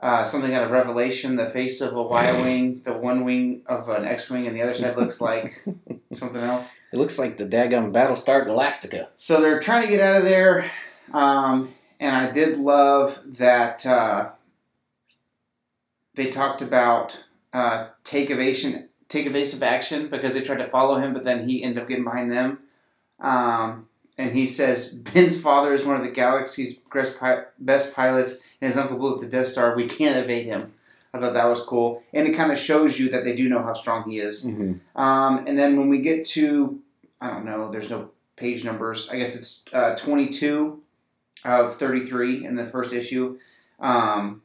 [0.01, 1.35] uh, something out of Revelation.
[1.35, 4.61] The face of a Y wing, the one wing of an X wing, and the
[4.61, 5.63] other side looks like
[6.13, 6.71] something else.
[6.91, 9.07] It looks like the daggum Battlestar Galactica.
[9.15, 10.69] So they're trying to get out of there.
[11.13, 14.29] Um, and I did love that uh,
[16.15, 21.13] they talked about uh, take evasive, take evasive action because they tried to follow him,
[21.13, 22.59] but then he ended up getting behind them.
[23.19, 27.19] Um, and he says Ben's father is one of the galaxy's best,
[27.95, 29.75] pilots, and his uncle blew up the Death Star.
[29.75, 30.73] We can't evade him.
[31.13, 33.61] I thought that was cool, and it kind of shows you that they do know
[33.61, 34.45] how strong he is.
[34.45, 34.99] Mm-hmm.
[34.99, 36.79] Um, and then when we get to,
[37.19, 39.09] I don't know, there's no page numbers.
[39.09, 40.79] I guess it's uh, 22
[41.43, 43.37] of 33 in the first issue.
[43.81, 44.41] Um,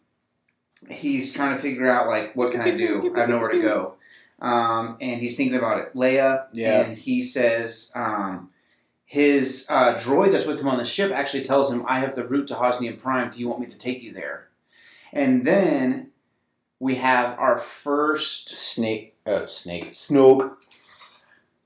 [0.90, 3.12] he's trying to figure out, like, what can I do?
[3.14, 3.95] I have nowhere to go.
[4.40, 5.94] Um, and he's thinking about it.
[5.94, 6.82] Leia, Yeah.
[6.82, 8.50] and he says um,
[9.04, 12.26] his uh, droid that's with him on the ship actually tells him, I have the
[12.26, 13.30] route to Hosnian Prime.
[13.30, 14.48] Do you want me to take you there?
[15.12, 16.10] And then
[16.78, 20.56] we have our first Snake, uh, snake, Snoke.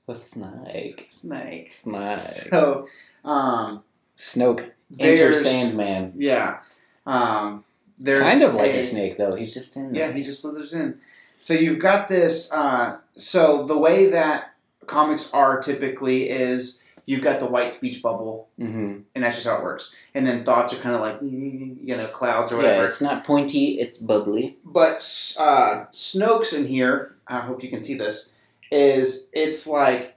[0.07, 1.07] The snake.
[1.11, 1.71] snake.
[1.73, 2.17] Snake.
[2.49, 2.87] So,
[3.25, 3.83] um,
[4.17, 4.71] Snoke.
[4.99, 6.13] Enter Sandman.
[6.17, 6.59] yeah,
[7.05, 7.63] um,
[7.97, 9.35] there's Kind of like a snake though.
[9.35, 10.07] He's just in There.
[10.09, 10.99] Yeah, he just slithers in.
[11.41, 12.53] So you've got this.
[12.53, 14.53] Uh, so the way that
[14.85, 18.99] comics are typically is you've got the white speech bubble, Mm-hmm.
[19.15, 19.95] and that's just how it works.
[20.13, 22.81] And then thoughts are kind of like you know clouds or whatever.
[22.81, 23.79] Yeah, it's not pointy.
[23.79, 24.57] It's bubbly.
[24.63, 24.97] But
[25.39, 27.15] uh, Snoke's in here.
[27.27, 28.33] I hope you can see this.
[28.71, 30.15] Is it's like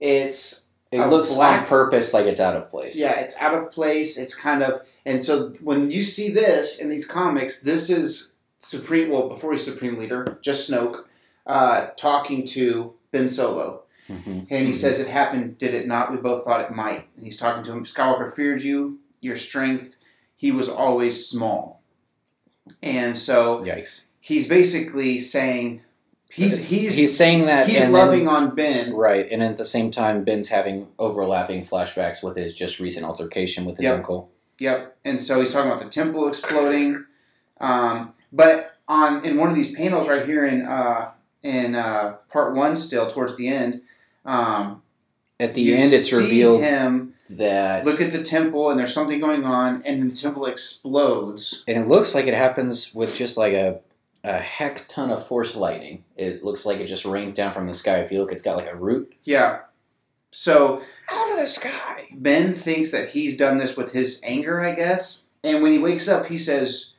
[0.00, 2.96] it's It looks black- on purpose like it's out of place.
[2.96, 4.16] Yeah, it's out of place.
[4.16, 9.10] It's kind of, and so when you see this in these comics, this is Supreme.
[9.10, 11.04] Well, before he's Supreme Leader, just Snoke,
[11.46, 14.46] uh, talking to Ben Solo, Mhm.
[14.50, 14.76] and he Mhm.
[14.76, 16.10] says, "It happened, did it not?
[16.10, 17.84] We both thought it might." And he's talking to him.
[17.84, 19.96] Skywalker feared you, your strength.
[20.36, 21.80] He was always small,
[22.82, 24.06] and so Yikes.
[24.20, 25.80] he's basically saying,
[26.30, 27.68] he's he's He's saying that.
[27.68, 28.92] he's loving then- on Ben.
[28.94, 33.64] Right, and at the same time, Ben's having overlapping flashbacks with his just recent altercation
[33.64, 33.94] with his Yep.
[33.96, 34.30] uncle.
[34.58, 34.96] Yep.
[35.04, 37.04] And so he's talking about the temple exploding.
[37.60, 41.10] Um, but on in one of these panels right here in uh,
[41.42, 43.82] in uh, part one, still towards the end,
[44.24, 44.82] um,
[45.38, 49.44] At the end, it's revealed him that, look at the temple, and there's something going
[49.44, 51.64] on, and then the temple explodes.
[51.68, 53.80] and it looks like it happens with just like a
[54.24, 56.02] a heck ton of force lightning.
[56.16, 57.98] It looks like it just rains down from the sky.
[57.98, 59.60] If you look, it's got like a root Yeah.
[60.32, 62.08] So out of the sky.
[62.12, 65.30] Ben thinks that he's done this with his anger, I guess.
[65.44, 66.94] And when he wakes up, he says,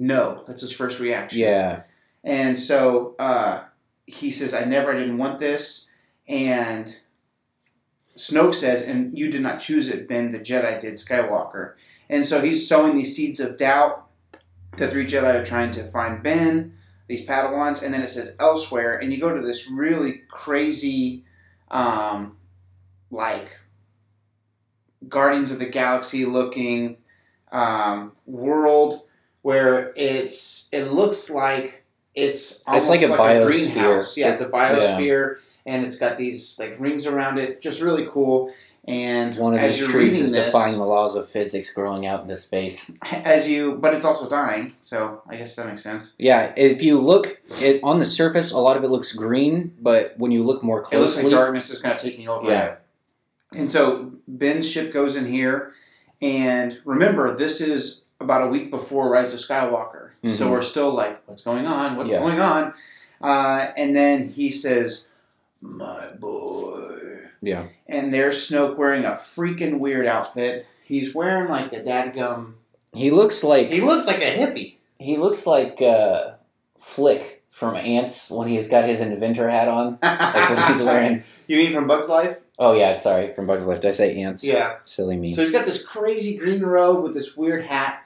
[0.00, 1.38] "No." That's his first reaction.
[1.40, 1.82] Yeah,
[2.24, 3.64] And so uh,
[4.06, 5.90] he says, I never I didn't want this.
[6.28, 6.96] And
[8.16, 11.74] Snoke says, and you did not choose it, Ben, the Jedi did, Skywalker.
[12.08, 14.06] And so he's sowing these seeds of doubt.
[14.76, 18.98] The three Jedi are trying to find Ben, these Padawans, and then it says elsewhere.
[18.98, 21.24] And you go to this really crazy,
[21.70, 22.36] um,
[23.10, 23.58] like,
[25.08, 26.98] Guardians of the Galaxy looking
[27.50, 29.02] um, world
[29.42, 33.46] where it's it looks like it's almost like a biosphere.
[33.72, 34.16] greenhouse.
[34.16, 38.06] Yeah, it's, It's- a biosphere, and it's got these like rings around it, just really
[38.10, 38.52] cool.
[38.88, 42.34] And One of these trees is this, defying the laws of physics growing out into
[42.34, 42.90] space.
[43.12, 46.14] as you, but it's also dying, so I guess that makes sense.
[46.18, 50.14] Yeah, if you look it on the surface, a lot of it looks green, but
[50.16, 52.64] when you look more closely, It looks like darkness is kind of taking over Yeah.
[52.64, 52.78] it.
[53.52, 55.74] And so Ben's ship goes in here,
[56.22, 60.10] and remember, this is about a week before Rise of Skywalker.
[60.28, 60.50] So Mhm.
[60.50, 61.96] we're still like, what's going on?
[61.96, 62.20] What's Yeah.
[62.20, 62.74] going on?
[63.22, 65.08] Uh, and then he says,
[65.62, 66.98] my boy.
[67.42, 70.66] yeah, And there's Snoke wearing a freaking weird outfit.
[70.84, 72.52] He's wearing like a dadgum.
[72.92, 74.74] he looks like He looks like a hippie.
[74.98, 76.32] he looks like uh,
[76.78, 79.98] Flick from Ants when he's got his inventor hat on.
[80.02, 81.22] That's what he's wearing.
[81.46, 82.36] You mean from Bug's Life?
[82.60, 83.80] Oh yeah, sorry, from Bugs Life.
[83.80, 84.44] Did I say Ants?
[84.44, 84.76] Yeah.
[84.84, 85.32] Silly me.
[85.34, 88.04] So he's got this crazy green robe with this weird hat.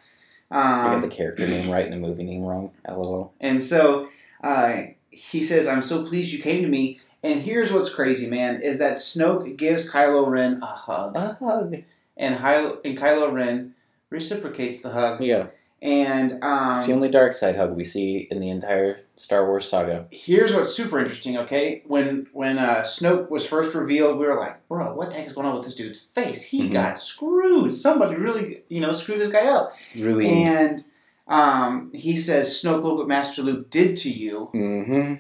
[0.50, 2.72] I got Um, the character name right and the movie name wrong.
[2.88, 3.33] LOL.
[3.40, 4.09] And so
[4.42, 7.00] uh, he says, I'm so pleased you came to me.
[7.22, 11.16] And here's what's crazy, man, is that Snoke gives Kylo Ren a hug.
[11.16, 11.76] A hug.
[12.16, 13.74] And, Hy- and Kylo Ren
[14.11, 15.22] reciprocates the hug.
[15.22, 15.46] Yeah,
[15.84, 19.68] And um, it's the only dark side hug we see in the entire Star Wars
[19.68, 20.06] saga.
[20.10, 21.82] here's what's super interesting, okay?
[21.86, 25.34] When when uh, Snoke was first revealed, we were like, bro, what the heck is
[25.34, 26.42] going on with this dude's face?
[26.42, 26.72] He Mhm.
[26.72, 27.76] got screwed.
[27.76, 29.74] Somebody really, you know, screwed this guy up.
[29.94, 30.48] Ruined.
[30.48, 30.84] And
[31.28, 34.50] um, he says, Snoke, look what Master Luke did to you.
[34.54, 35.14] Mm-hmm.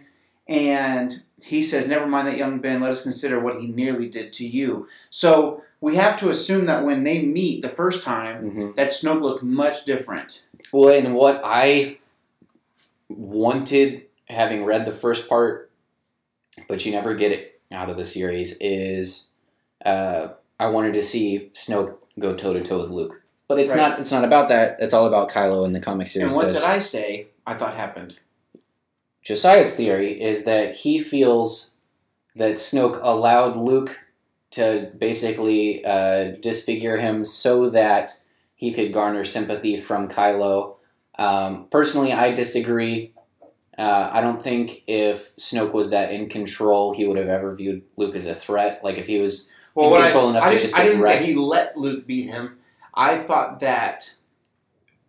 [0.48, 4.32] And he says, Never mind that, young Ben, let us consider what he nearly did
[4.34, 4.88] to you.
[5.10, 8.70] So we have to assume that when they meet the first time, Mm-hmm.
[8.76, 10.46] that Snoke looked much different.
[10.72, 11.98] Well, and what I
[13.08, 15.70] wanted, having read the first part,
[16.68, 19.28] but you never get it out of the series, is
[19.84, 23.20] uh, I wanted to see Snoke go toe to toe with Luke.
[23.48, 23.90] But it's Right.
[23.90, 24.00] not.
[24.00, 24.78] It's not about that.
[24.80, 26.32] It's all about Kylo in the comic series.
[26.32, 26.60] and what does.
[26.60, 28.16] did I say I thought happened?
[29.22, 31.72] Josiah's theory is that he feels
[32.36, 34.00] that Snoke allowed Luke
[34.54, 38.10] to basically uh, disfigure him so that
[38.54, 40.76] he could garner sympathy from Kylo.
[41.18, 43.12] Um, personally, I disagree.
[43.76, 47.82] Uh, I don't think if Snoke was that in control, he would have ever viewed
[47.96, 48.80] Luke as a threat.
[48.84, 50.84] Like if he was, Well, In what I, control enough I to just I get
[50.84, 51.24] didn't wrecked.
[51.24, 52.58] he let Luke beat him.
[52.94, 54.14] I thought that,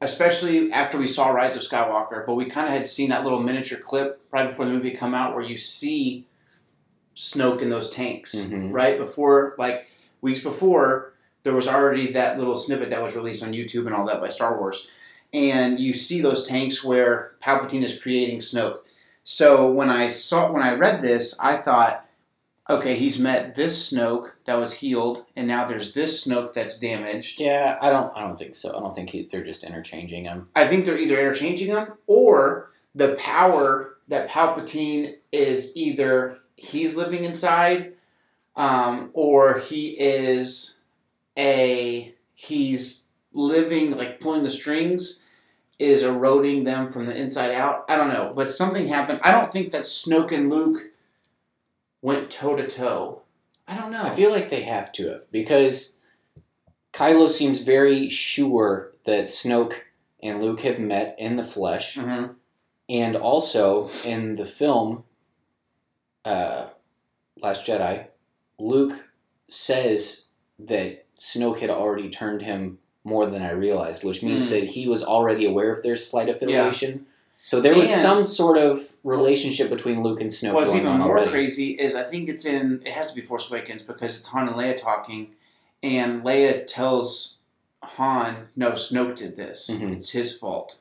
[0.01, 3.41] especially after we saw Rise of Skywalker, but we kind of had seen that little
[3.41, 6.25] miniature clip right before the movie come out where you see
[7.15, 8.35] Snoke in those tanks.
[8.35, 8.71] Mhm.
[8.73, 9.87] Right before, like
[10.21, 14.05] weeks before, there was already that little snippet that was released on YouTube and all
[14.07, 14.89] that by Star Wars,
[15.33, 18.79] and you see those tanks where Palpatine is creating Snoke.
[19.23, 22.01] So when I saw when I read this, I thought
[22.67, 27.39] okay, he's met this Snoke that was healed, and now there's this Snoke that's damaged.
[27.39, 28.75] yeah, I don't, I don't think so.
[28.75, 30.49] I don't think he, they're just interchanging them.
[30.55, 37.23] I think they're either interchanging them or the power that Palpatine is either he's living
[37.23, 37.93] inside,
[38.55, 40.81] um, or he is
[41.37, 45.25] a he's living like pulling the strings
[45.77, 47.83] is eroding them from the inside out.
[47.89, 49.19] I don't know, but something happened.
[49.23, 50.83] I don't think that Snoke and Luke
[52.01, 53.21] went toe to toe.
[53.67, 54.03] I don't know.
[54.03, 55.97] I feel like they have to have because
[56.93, 59.81] Kylo seems very sure that Snoke
[60.23, 62.27] and Luke have met in the flesh, hmm
[62.87, 65.03] and also in the film
[66.25, 66.67] uh,
[67.41, 68.07] Last Jedi,
[68.59, 69.09] Luke
[69.47, 74.51] says that Snoke had already turned him more than I realized, which means Hmm.
[74.51, 77.05] that he was already aware of their slight affiliation.
[77.43, 81.09] So there was And- some sort of relationship between Luke and Snoke What's even more
[81.19, 81.29] already.
[81.31, 84.47] crazy is I think it's in it has to be Force Awakens because it's Han
[84.47, 85.35] and Leia talking,
[85.83, 87.37] and Leia tells
[87.83, 89.69] Han, "No, Snoke did this.
[89.69, 89.97] Mhm.
[89.97, 90.79] It's his fault."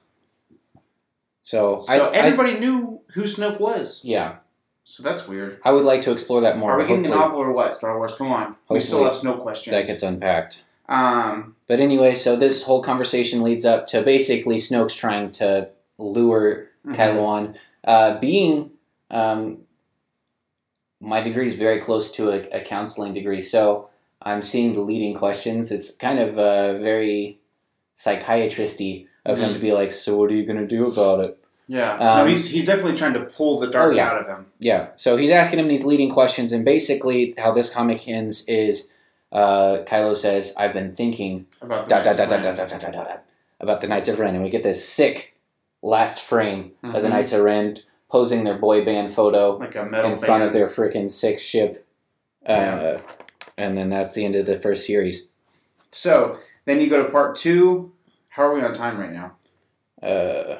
[1.42, 4.00] So, So I, I- everybody knew who Snoke was.
[4.02, 4.36] yeah,
[4.84, 5.60] So that's weird.
[5.64, 6.72] I would like to explore that more.
[6.72, 7.76] Are we getting a novel or what?
[7.76, 8.56] Star Wars, come on.
[8.68, 9.72] We still have no questions.
[9.72, 10.62] that gets unpacked.
[10.88, 16.68] um, But anyway, so this whole conversation leads up to basically Snoke's trying to lure
[16.86, 16.94] mhm.
[16.96, 17.54] Kylo.
[17.84, 18.70] Uh, being
[19.10, 19.58] um,
[21.00, 23.88] my degree is very close to a, a counseling degree, so
[24.22, 25.70] I'm seeing the leading questions.
[25.72, 27.38] It's kind of uh, very
[27.96, 29.54] psychiatristy of him Mhm.
[29.54, 31.96] to be like, "So what are you gonna do about it?" Yeah.
[31.98, 34.10] no, Um, he's he's definitely trying to pull the dark Oh, yeah.
[34.10, 34.46] out of him.
[34.58, 38.92] Yeah, so he's asking him these leading questions, and basically how this comic ends is
[39.32, 43.24] uh, Kylo says, "I've been thinking About the dot, dot, dot,
[43.60, 45.36] about Knights of Ren, and we get this sick
[45.82, 47.10] last frame of the Mhm.
[47.10, 47.78] Knights of Ren
[48.10, 51.84] posing their boy band photo like a metal in front of their freaking sick ship,
[52.48, 53.00] uh, Yeah.
[53.58, 55.30] and then that's the end of the first series.
[55.90, 57.92] So then you go to part two.
[58.28, 59.32] How are we on time right now?
[60.02, 60.58] Uh,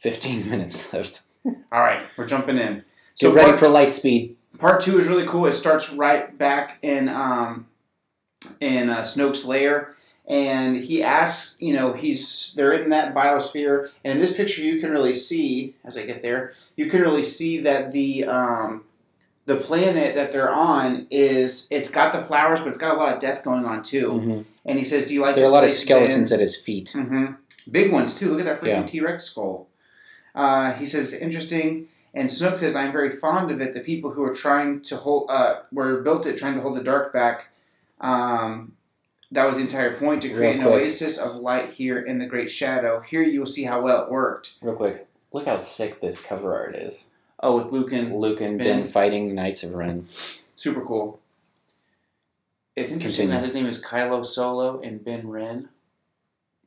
[0.00, 1.22] fifteen minutes left.
[1.46, 2.74] All right, we're jumping in.
[2.76, 2.84] Get
[3.14, 4.36] So ready part, for light speed.
[4.58, 5.46] part two is really cool.
[5.46, 7.66] It starts right back in um,
[8.60, 9.94] in uh, Snoke's lair,
[10.28, 14.80] and he asks, you know, he's they're in that biosphere, and in this picture you
[14.80, 18.84] can really see as I get there, you can really see that the um,
[19.46, 23.12] the planet that they're on is it's got the flowers, but it's got a lot
[23.14, 24.08] of death going on too.
[24.10, 24.44] Mhm.
[24.66, 26.56] And he says, "Do you like?" There are a lot of skeletons Ben?" at his
[26.56, 26.92] feet.
[26.94, 27.32] Mm-hmm.
[27.70, 28.30] Big ones too.
[28.30, 28.86] Look at that freaking Yeah.
[28.86, 29.68] T Rex skull.
[30.40, 33.74] Uh, he says interesting, and Snoke says I'm very fond of it.
[33.74, 36.82] The people who are trying to hold, uh, were built it trying to hold the
[36.84, 37.48] dark back.
[38.00, 38.72] Um,
[39.30, 42.50] that was the entire point to create an oasis of light here in the great
[42.50, 43.00] shadow.
[43.00, 44.54] Here you will see how well it worked.
[44.62, 47.08] Real quick, look how sick this cover art is.
[47.42, 48.66] Oh, with Luke and Luke and Ben.
[48.80, 50.08] Ben fighting Knights of Ren.
[50.56, 51.20] super cool.
[52.76, 53.40] It's interesting Continue.
[53.40, 55.68] that his name is Kylo Solo and Ben Ren.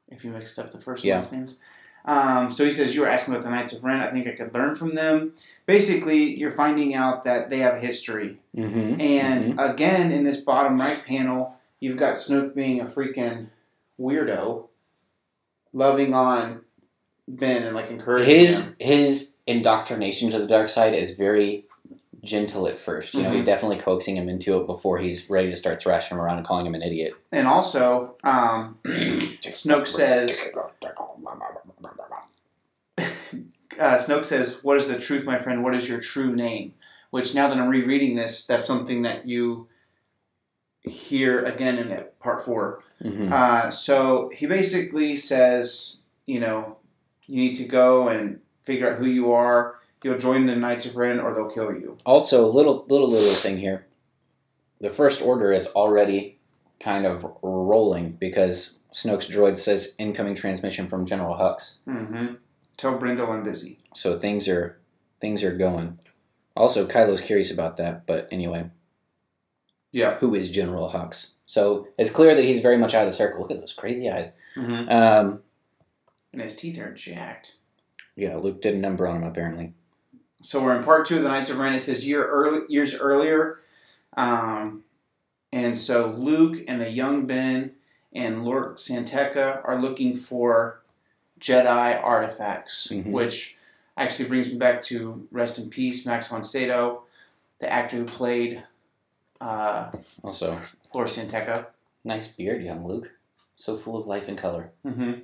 [0.10, 1.18] If you mixed up the first Yeah.
[1.18, 1.58] last names.
[2.06, 4.02] Um, so he says, You were asking about the Knights of Ren.
[4.02, 5.34] I think I could learn from them.
[5.66, 8.38] Basically, you're finding out that they have a history.
[8.56, 9.00] Mm-hmm.
[9.00, 13.48] And again, in this bottom right panel, you've got Snoke being a freaking
[14.00, 14.68] weirdo,
[15.72, 16.62] loving on
[17.28, 18.46] Ben and like encouraging him.
[18.46, 21.66] his his indoctrination to the dark side is very
[22.24, 23.34] gentle at 1st You know, Mhm.
[23.34, 26.46] he's definitely coaxing him into it before he's ready to start thrashing him around and
[26.48, 27.14] calling him an idiot.
[27.32, 30.52] And also, um, Snoke says,
[33.80, 35.64] uh, Snoke says, "What is the truth, my friend?
[35.64, 36.74] What is your true name?"
[37.10, 39.68] Which now that I'm rereading this, that's something that you
[40.82, 42.82] hear again in part four.
[43.04, 43.32] Mhm.
[43.32, 46.78] Uh, so he basically says, you know,
[47.28, 49.76] you need to go and figure out who you are.
[50.04, 51.98] You'll join the Knights of Ren, or they'll kill you.
[52.06, 53.86] Also, little little little thing here.
[54.82, 56.38] The first order is already
[56.80, 61.78] kind of rolling because Snoke's droid says incoming transmission from General Hux.
[61.88, 62.34] Mm-hmm.
[62.76, 63.80] Tell Brendol I'm busy.
[63.94, 64.78] So things are
[65.22, 66.00] things are going.
[66.56, 68.70] Also, Kylo's curious about that, but anyway,
[69.92, 70.18] Yeah.
[70.20, 71.36] who is General Hux?
[71.46, 73.40] So it's clear that he's very much out of the circle.
[73.42, 74.32] Look at those crazy eyes.
[74.56, 74.90] Mm-hmm.
[74.90, 75.42] Um,
[76.34, 77.56] And his teeth are jacked.
[78.16, 79.74] yeah, Luke did a number on him apparently.
[80.44, 81.74] So we're in part two of the Knights of Ren.
[81.74, 83.62] It says year early, years earlier,
[84.18, 84.84] um,
[85.54, 87.72] and so Luke and a young Ben
[88.14, 90.82] and Lor San Tekka are looking for
[91.40, 93.12] Jedi artifacts, Mhm.
[93.12, 93.58] which
[93.98, 97.04] actually brings me back to rest in peace Max von Sydow,
[97.60, 98.64] the actor who played
[99.42, 99.92] uh,
[100.24, 100.58] Also,
[100.94, 101.68] Lor San Tekka.
[102.04, 103.12] nice beard, young Luke.
[103.56, 104.72] So full of life and color.
[104.86, 105.22] Mm-hmm.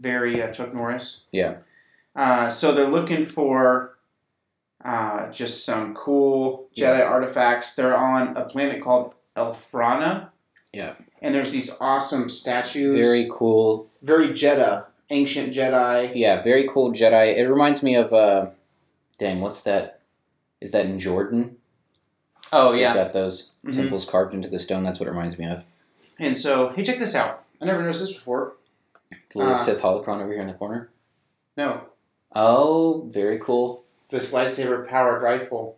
[0.00, 1.22] Very uh, Chuck Norris.
[1.30, 1.56] Yeah.
[2.16, 3.93] Uh, so they're looking for
[4.84, 7.74] uh, just some cool Jedi artifacts.
[7.74, 10.28] They're on a planet called Elphrona.
[10.72, 10.94] Yeah.
[11.22, 12.94] And there's these awesome statues.
[12.94, 13.88] Very cool.
[14.02, 16.12] very Jedi, ancient Jedi.
[16.14, 17.36] Yeah, very cool Jedi.
[17.36, 18.50] It reminds me of uh,
[19.18, 20.00] dang, what's that?
[20.60, 21.56] Is that in Jordan?
[22.52, 22.94] Oh They've yeah.
[22.94, 23.74] got those Mhm.
[23.74, 24.82] temples carved into the stone.
[24.82, 25.64] That's what it reminds me of.
[26.18, 27.44] And so, hey, check this out.
[27.60, 28.54] I never noticed this before.
[29.32, 30.90] The little Uh, Sith holocron over here in the corner.
[31.56, 31.82] No,
[32.36, 33.83] Oh, very cool.
[34.14, 35.76] This lightsaber powered rifle.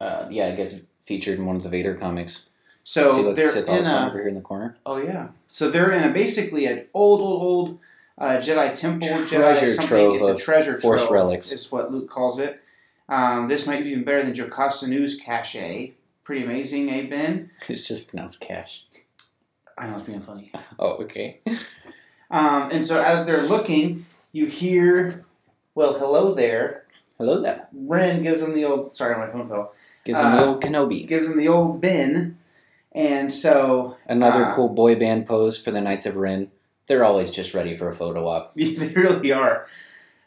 [0.00, 2.48] Uh, yeah, it gets featured in one of the Vader comics.
[2.82, 4.76] So See, look, they're Sith in a over here in the corner.
[4.84, 5.28] Oh yeah.
[5.46, 7.78] So they're in a basically an old, old, old
[8.18, 9.06] uh, Jedi temple.
[9.26, 9.86] Treasure Jedi something.
[9.86, 11.12] trove It's a treasure Force trove.
[11.12, 11.52] relics.
[11.52, 12.60] Is what Luke calls it.
[13.08, 15.92] Um, this might be even better than Jocasta Nu's cache.
[16.24, 17.50] Pretty amazing, eh, Ben?
[17.68, 18.86] It's just pronounced cash.
[19.78, 20.50] I know it's being funny.
[20.80, 21.40] Oh, okay.
[22.28, 25.24] Um, and so as they're looking, you hear,
[25.76, 26.86] well, hello there.
[27.20, 27.68] Hello there.
[27.74, 28.94] Ren gives them the old.
[28.96, 29.74] Sorry, my phone fell.
[30.04, 31.06] Gives him Uh, the old Kenobi.
[31.06, 32.38] Gives them the old bin,
[32.92, 36.50] and so Another uh, cool boy band pose for the Knights of Ren.
[36.86, 38.54] They're always just ready for a photo op.
[38.56, 39.66] they really are.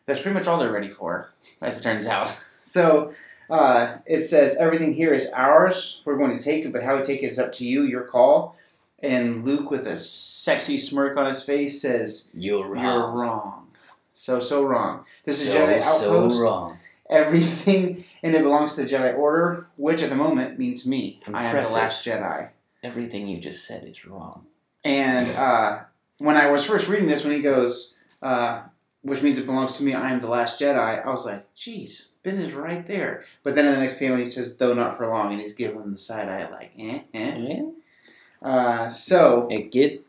[0.06, 1.32] That's pretty much all they're ready for,
[1.62, 2.30] as it turns out.
[2.66, 3.14] So
[3.50, 6.02] uh, it says everything here is ours.
[6.06, 7.84] We're going to take it, but how we take it is up to you.
[7.84, 8.56] Your call.
[9.00, 12.84] And Luke, with a sexy smirk on his face, says, You're wrong.
[12.84, 13.68] "You're wrong.
[14.14, 15.06] So so wrong.
[15.26, 16.42] This is so, Jedi so outpost.
[16.42, 16.78] wrong.
[17.14, 21.22] Everything in it belongs to the Jedi Order, which at the moment means me.
[21.32, 22.50] I am the last Jedi.
[22.82, 24.46] Everything you just said is wrong.
[24.84, 25.80] And uh,
[26.18, 28.64] when I was first reading this, when he goes, uh,
[29.04, 32.10] which means it belongs to me, I am the last Jedi, I was like, geez,
[32.24, 33.24] Ben is right there.
[33.44, 35.78] But then in the next panel, he says, though not for long, and he's giving
[35.82, 37.62] him the side eye, like, eh, eh.
[38.42, 40.06] Uh, so It get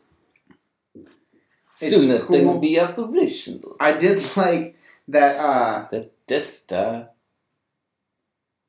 [1.73, 2.53] soon the thing cool.
[2.53, 3.75] will be operational.
[3.79, 4.74] I did like
[5.07, 5.37] that.
[5.37, 7.09] Uh, The dista.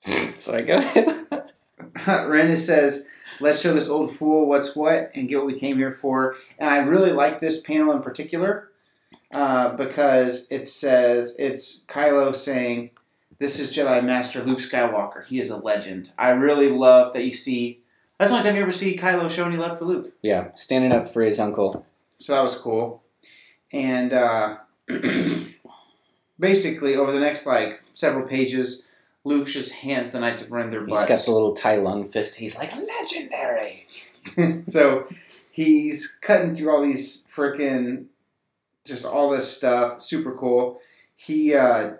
[0.39, 1.27] Sorry, go ahead.
[1.97, 3.09] Randis says,
[3.41, 6.37] let's show this old fool what's what and get what we came here for.
[6.59, 8.71] And I really like this panel in particular
[9.33, 12.91] uh, because it says it's Kylo saying,
[13.39, 15.27] "This is Jedi Master Luke Skywalker.
[15.27, 17.81] He is a legend." I really love that you see.
[18.19, 20.13] That's the only time you ever see Kylo show any love for Luke.
[20.23, 21.85] Yeah, standing up for his uncle.
[22.19, 23.03] So that was cool.
[23.73, 24.57] And uh,
[26.39, 28.87] basically, over the next like several pages,
[29.25, 31.09] Luke just hands the Knights of Ren their He's butts.
[31.09, 32.37] got the little Tai Lung fist.
[32.37, 33.87] He's like legendary.
[34.67, 35.07] so
[35.51, 38.07] he's cutting through all these freaking,
[38.85, 40.01] just all this stuff.
[40.01, 40.81] Super cool.
[41.17, 41.95] He uh,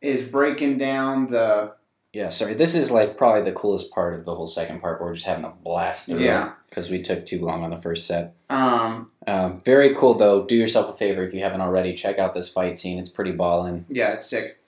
[0.00, 1.72] is breaking down the
[2.12, 2.54] Yeah, sorry.
[2.54, 5.00] This is like probably the coolest part of the whole second part.
[5.00, 6.52] We're just having a blast through yeah.
[6.68, 8.34] because we took too long on the first set.
[8.48, 10.44] Um, Um, very cool though.
[10.44, 11.92] Do yourself a favor if you haven't already.
[11.92, 12.98] Check out this fight scene.
[12.98, 13.84] It's pretty ballin'.
[13.90, 14.58] yeah, it's sick.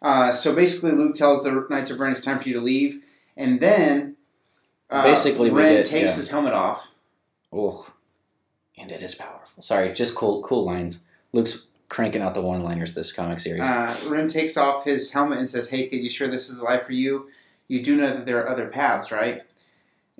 [0.00, 3.02] Uh, so basically, Luke tells the Knights of Ren it's time for you to leave,
[3.36, 4.16] and then
[4.90, 6.16] uh, Basically, Ren get- takes yeah.
[6.16, 6.88] his helmet off.
[7.52, 7.92] Oh,
[8.78, 9.62] and it is powerful.
[9.62, 11.02] Sorry, just cool, cool lines.
[11.32, 13.66] Luke's cranking out the one-liners this comic series.
[13.66, 16.64] Uh, Ren takes off his helmet and says, "Hey, kid, you sure this is the
[16.64, 17.28] life for you?
[17.68, 19.42] You do know that there are other paths, right?"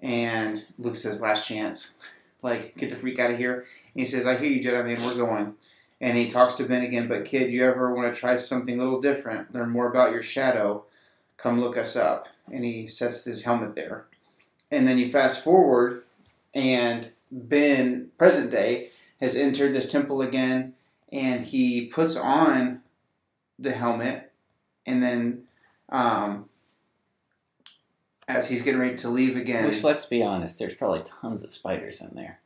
[0.02, 1.96] And Luke says, "Last chance.
[2.42, 5.04] Like, get the freak out of here." And he says, "I hear you, Jedi man.
[5.04, 5.54] We're going."
[6.00, 7.08] And he talks to Ben again.
[7.08, 9.54] But kid, you ever want to try something a little different?
[9.54, 10.84] Learn more about your shadow?
[11.38, 12.28] Come look us up.
[12.52, 14.04] And he sets his helmet there.
[14.70, 16.02] And then you fast forward,
[16.54, 18.90] and Ben, present day,
[19.20, 20.74] has entered this temple again,
[21.12, 22.80] and he puts on
[23.58, 24.32] the helmet,
[24.86, 25.44] and then
[25.88, 26.48] um,
[28.28, 31.52] as he's getting ready to leave again, Which, let's be honest, there's probably tons of
[31.52, 32.40] spiders in there.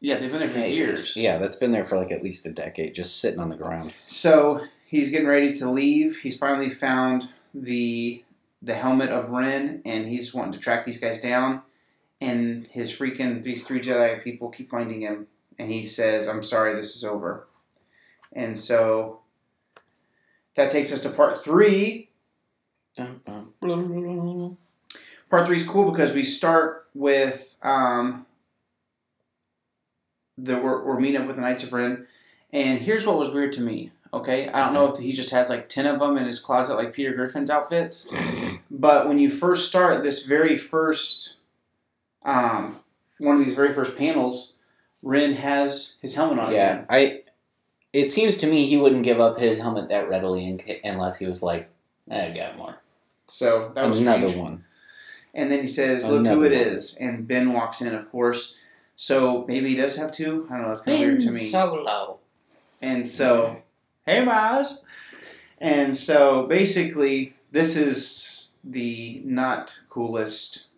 [0.00, 1.16] yeah, they've been there for years.
[1.16, 3.94] Yeah, that's been there for like at least a decade, just sitting on the ground.
[4.06, 6.18] So he's getting ready to leave.
[6.20, 8.22] He's finally found the
[8.60, 11.62] the helmet of Ren, and he's wanting to track these guys down.
[12.20, 15.26] And his freaking these three Jedi people keep finding him,
[15.58, 17.46] and he says, "I'm sorry, this is over."
[18.34, 19.20] And so
[20.56, 22.10] that takes us to part three.
[25.30, 28.26] Part three is cool because we start with um,
[30.38, 32.06] the we're, we're meeting up with the Knights of Ren,
[32.52, 33.90] and here's what was weird to me.
[34.12, 36.76] Okay, I don't know if he just has like ten of them in his closet,
[36.76, 38.12] like Peter Griffin's outfits.
[38.70, 41.36] But when you first start this very first,
[42.24, 42.80] um,
[43.18, 44.54] one of these very first panels,
[45.00, 46.52] Ren has his helmet on.
[46.52, 46.86] Yeah, again.
[46.88, 47.20] I.
[47.94, 51.42] It seems to me he wouldn't give up his helmet that readily unless he was
[51.42, 51.70] like,
[52.10, 52.76] I got more.
[53.28, 54.44] So that was Another strange.
[54.44, 54.64] one.
[55.32, 56.76] And then he says, "Look Another who it one.
[56.76, 58.58] is." And Ben walks in, of course.
[58.96, 60.46] So maybe he does have two.
[60.50, 60.68] I don't know.
[60.68, 61.38] That's kind of weird to me.
[61.38, 62.18] Solo.
[62.82, 63.62] And so,
[64.06, 64.82] hey, Miles.
[65.58, 70.68] And so basically, this is the not coolest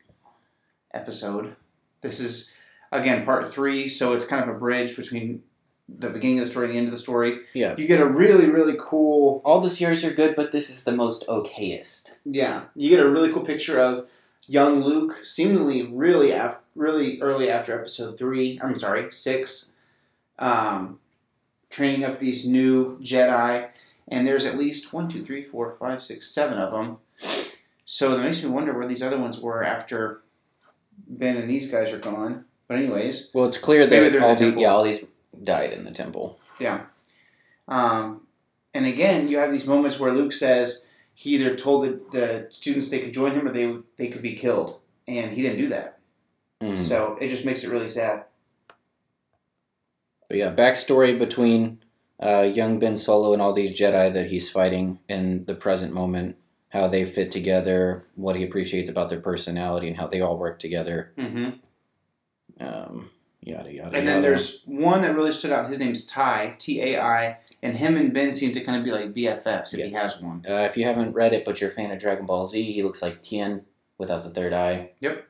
[0.95, 1.57] episode.
[2.01, 2.55] This is,
[2.93, 3.89] again, part three.
[3.89, 5.43] So it's kind of a bridge between
[5.89, 7.41] the beginning of the story the end of the story.
[7.55, 7.75] Yeah.
[7.79, 10.93] You get a really, really cool, All the series are good, but this is the
[10.93, 12.13] most okayest.
[12.25, 14.07] yeah, you get a really cool picture of
[14.49, 18.59] young Luke, seemingly really, af- really early after episode three.
[18.63, 19.75] I'm sorry, six.
[20.39, 20.99] Um,
[21.71, 23.69] training up these new Jedi,
[24.09, 26.99] and there's at least one, two, three, four, five, six, seven of them.
[27.87, 30.21] So that makes me wonder where these other ones were after
[31.09, 32.45] Ben and these guys are gone.
[32.69, 35.05] But anyways, Well, it's clear that they're all the yeah all these
[35.45, 36.39] died in the temple.
[36.59, 36.87] Yeah.
[37.69, 38.27] Um,
[38.75, 42.91] and again, you have these moments where Luke says he either told the, the students
[42.91, 45.99] they could join him or they they could be killed, and he didn't do that.
[46.61, 46.85] Mhm.
[46.87, 48.25] So it just makes it really sad.
[50.29, 51.79] But yeah, backstory between
[52.21, 56.37] uh, young Ben Solo and all these Jedi that he's fighting in the present moment,
[56.71, 60.59] how they fit together, what he appreciates about their personality, and how they all work
[60.59, 61.13] together.
[61.17, 61.51] Mm-hmm.
[62.61, 63.11] Um,
[63.47, 63.97] yada yada.
[63.97, 64.23] And then yada.
[64.23, 65.71] there's one that really stood out.
[65.71, 68.91] His name's Tai, T A I, and him and Ben seem to kind of be
[68.93, 70.45] like BFFs if he has one.
[70.49, 72.83] Uh, if you haven't read it, but you're a fan of Dragon Ball Z, he
[72.83, 73.65] looks like Tien
[73.99, 74.91] without the third eye.
[75.01, 75.27] Yep.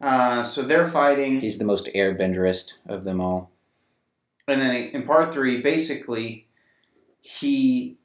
[0.00, 3.50] Uh, so they're fighting, He's the most airbenderist of them all.
[4.46, 6.46] and then in part three, basically,
[7.20, 7.98] he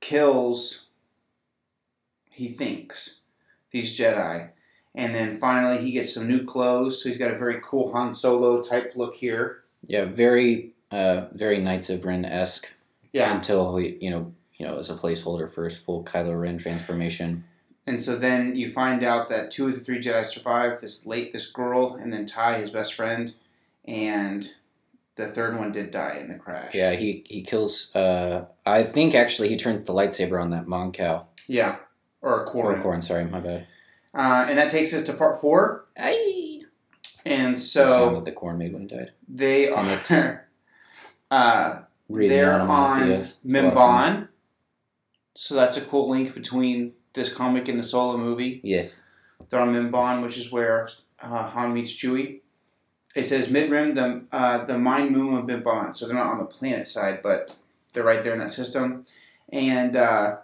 [0.00, 0.86] kills.
[2.30, 3.20] He thinks
[3.70, 4.50] these Jedi,
[4.94, 7.02] and then finally he gets some new clothes.
[7.02, 9.62] So he's got a very cool Han Solo type look here.
[9.86, 12.72] Yeah, very, uh, very Knights of Ren esque.
[13.12, 16.58] Yeah, Until he, you know, you know, as a placeholder for his full Kylo Ren
[16.58, 17.44] transformation.
[17.86, 20.80] and so then you find out that two of the three Jedi survive.
[20.80, 23.34] This late, this girl, and then Tai, his best friend,
[23.84, 24.48] and
[25.16, 26.74] the third one did die in the crash.
[26.74, 27.94] Yeah, he he kills.
[27.94, 31.76] Uh, I think actually he turns the lightsaber on that Mon Cal Yeah,
[32.22, 32.82] or a or Quarren.
[32.82, 33.02] Corn.
[33.02, 33.66] Sorry, my bad.
[34.14, 35.86] Uh, and that takes us to part four.
[35.98, 36.62] Aye.
[37.26, 39.12] And The sound so that the corn made when he died.
[39.28, 39.84] they are.
[39.86, 40.36] it's-
[41.30, 43.38] Uh, Reading they're on onomatopoeias.
[43.44, 44.16] It's a lot of fun.
[44.16, 44.28] Mimban.
[45.34, 48.60] So that's a cool link between this comic and the solo movie.
[48.62, 49.02] Yes.
[49.50, 50.90] They're on Mimban, which is where
[51.20, 52.40] uh, Han meets Chewie.
[53.16, 55.96] It says Mid Rim, the uh, the mind moon of Mimban.
[55.96, 57.56] So they're not on the planet side, but
[57.94, 59.04] they're right there in that system.
[59.50, 60.36] And uh,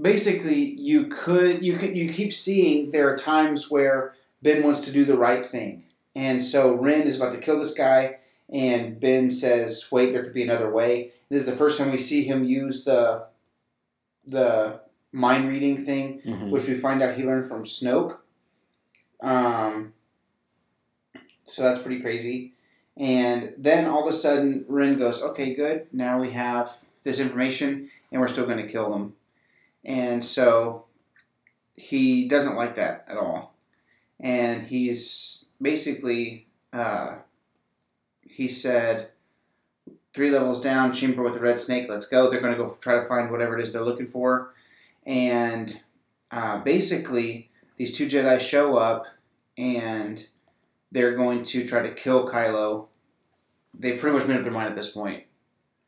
[0.00, 4.92] basically, you could you could you keep seeing there are times where Ben wants to
[4.92, 5.84] do the right thing,
[6.14, 8.18] and so Ren is about to kill this guy,
[8.48, 11.98] and Ben says, "Wait, there could be another way." This is the first time we
[11.98, 13.26] see him use the
[14.26, 14.80] the
[15.10, 18.18] mind reading thing hmm which we find out he learned from Snoke.
[19.20, 19.92] Um,
[21.46, 22.52] so that's pretty crazy.
[22.96, 25.86] And then all of a sudden, Ren goes, "Okay, good.
[25.92, 29.14] Now we have this information, and we're still going to kill them."
[29.84, 30.86] And so
[31.74, 33.54] he doesn't like that at all,
[34.20, 37.16] and he's basically uh,
[38.20, 39.08] he said.
[40.14, 41.86] Three levels down, chamber with the red snake.
[41.88, 42.28] Let's go.
[42.28, 44.52] They're going to go try to find whatever it is they're looking for
[45.04, 45.80] and
[46.30, 49.06] uh, basically these two Jedi show up
[49.58, 50.26] and
[50.90, 52.86] they're going to try to kill Kylo.
[53.74, 55.24] They pretty much made up their mind at this point.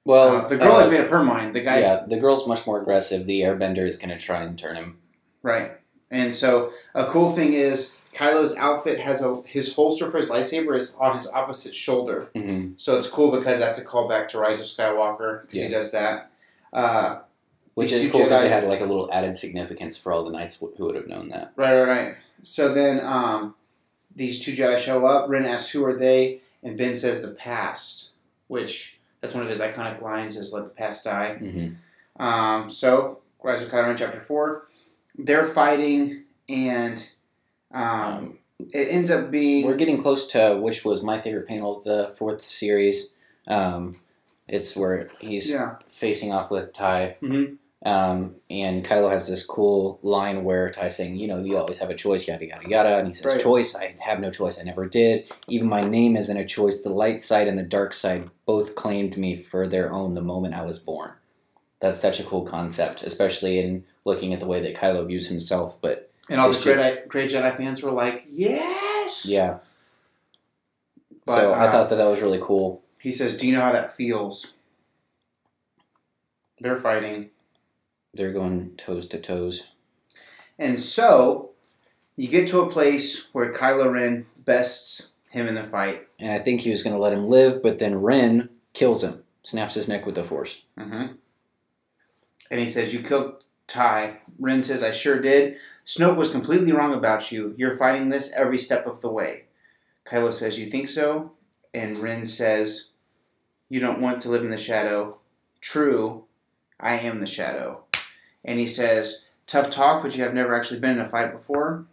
[0.05, 1.55] Well, Uh, the girl uh, has made up her mind.
[1.55, 3.25] The guy, yeah, the girl's much more aggressive.
[3.27, 4.99] The airbender is going to try and turn him.
[5.43, 5.73] right?
[6.11, 10.77] And so a cool thing is Kylo's outfit has a his holster for his lightsaber
[10.77, 12.29] is on his opposite shoulder.
[12.37, 15.65] hmm So it's cool because that's a callback to Rise of Skywalker because Yeah.
[15.67, 16.31] he does that.
[16.73, 17.19] Uh,
[17.75, 20.61] Which is cool because it had like a little added significance for all the knights
[20.77, 21.53] who would have known that.
[21.57, 22.15] Right, right, right.
[22.43, 23.55] So then um,
[24.15, 25.29] these two Jedi show up.
[25.29, 28.13] Ren asks, "Who are they?" And Ben says, "The past,"
[28.47, 28.94] which
[29.25, 31.69] that's one of his iconic lines: "Is let the past die." hmm
[32.23, 34.67] Um, so Rise of Kylo Ren, chapter four,
[35.17, 37.11] they're fighting, and
[37.73, 41.85] um, it ends up being We're getting close to which was my favorite panel of
[41.85, 43.15] the fourth series.
[43.49, 43.97] Um,
[44.47, 47.17] it's where he's yeah, facing off with Tai.
[47.23, 47.57] Mhm.
[47.85, 51.91] Um, and Kylo has this cool line where Tai's saying, you know, you always have
[51.91, 52.97] a choice, yada, yada, yada.
[52.99, 53.43] And he says, Right.
[53.43, 55.31] choice, I have no choice, I never did.
[55.49, 56.81] Even my name isn't a choice.
[56.81, 60.55] The light side and the dark side both claimed me for their own the moment
[60.55, 61.13] I was born.
[61.81, 65.79] That's such a cool concept, especially in looking at the way that Kylo views himself.
[65.83, 69.59] But and all the just- great great Jedi fans were like, "Yes!" yeah,
[71.27, 72.83] But, so I uh, thought that that was really cool.
[72.99, 74.55] he says, "Do you know how that feels?"
[76.61, 77.29] They're fighting.
[78.15, 79.65] They're going toes to toes.
[80.59, 81.51] And so,
[82.17, 86.07] you get to a place where Kylo Ren bests him in the fight.
[86.19, 89.25] And I think he was going to let him live, but then Ren kills him,
[89.43, 90.63] snaps his neck with the Force.
[90.79, 91.15] Mm-hmm.
[92.51, 94.19] And he says, You killed Tai.
[94.39, 95.57] Ren says, I sure did.
[95.87, 97.55] Snoke was completely wrong about you.
[97.59, 99.45] You're fighting this every step of the way.
[100.07, 101.33] Kylo says, You think so?
[101.73, 102.93] And Ren says,
[103.69, 105.19] You don't want to live in the shadow.
[105.61, 106.25] True,
[106.79, 107.84] I am the shadow.
[108.45, 111.85] And he says, Tough talk, but you have never actually been in a fight before.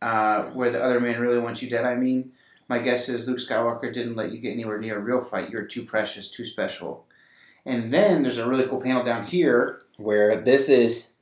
[0.00, 2.32] Uh, where the other man really wants you dead, I mean.
[2.68, 5.50] My guess is Luke Skywalker didn't let you get anywhere near a real fight.
[5.50, 7.04] You're too precious, too special.
[7.66, 9.82] And then there's a really cool panel down here.
[9.98, 11.12] where this is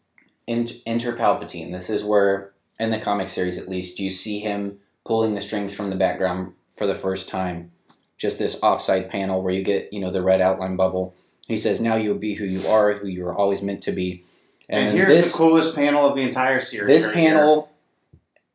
[0.46, 1.72] in- Enter Palpatine.
[1.72, 5.74] This is where, in the comic series at least, you see him pulling the strings
[5.74, 7.72] from the background for the first time.
[8.16, 11.14] Just this offside panel where you get, you know, the red outline bubble.
[11.46, 14.24] He says, "Now you'll be who you are, who you were always meant to be."
[14.70, 16.86] And, then here's this the coolest panel of the entire series.
[16.86, 17.70] this right panel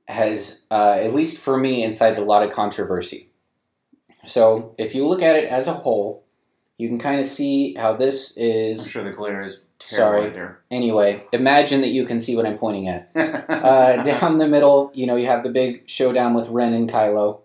[0.07, 3.29] has, uh, at least for me, incited a lot of controversy.
[4.23, 6.23] So if you look at it as a whole,
[6.77, 8.83] you can kind of see how this is.
[8.83, 10.49] I'm sure the glare is terrible Sorry.
[10.71, 13.09] Anyway, imagine that you can see what I'm pointing at.
[13.15, 17.41] uh, down the middle, you know, you have the big showdown with Ren and Kylo.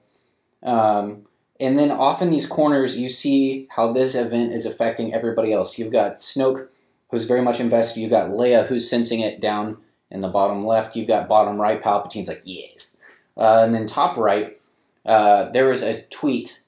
[0.62, 1.26] Um,
[1.58, 5.78] and then off in these corners, you see how this event is affecting everybody else.
[5.78, 6.68] You've got Snoke,
[7.10, 8.00] who's very much invested.
[8.00, 9.78] You've got Leia, who's sensing it down
[10.10, 10.96] in the bottom left.
[10.96, 12.96] You've got bottom right, Palpatine's like, yes.
[13.36, 14.58] Uh, and then top right,
[15.06, 16.62] uh, there was a tweet.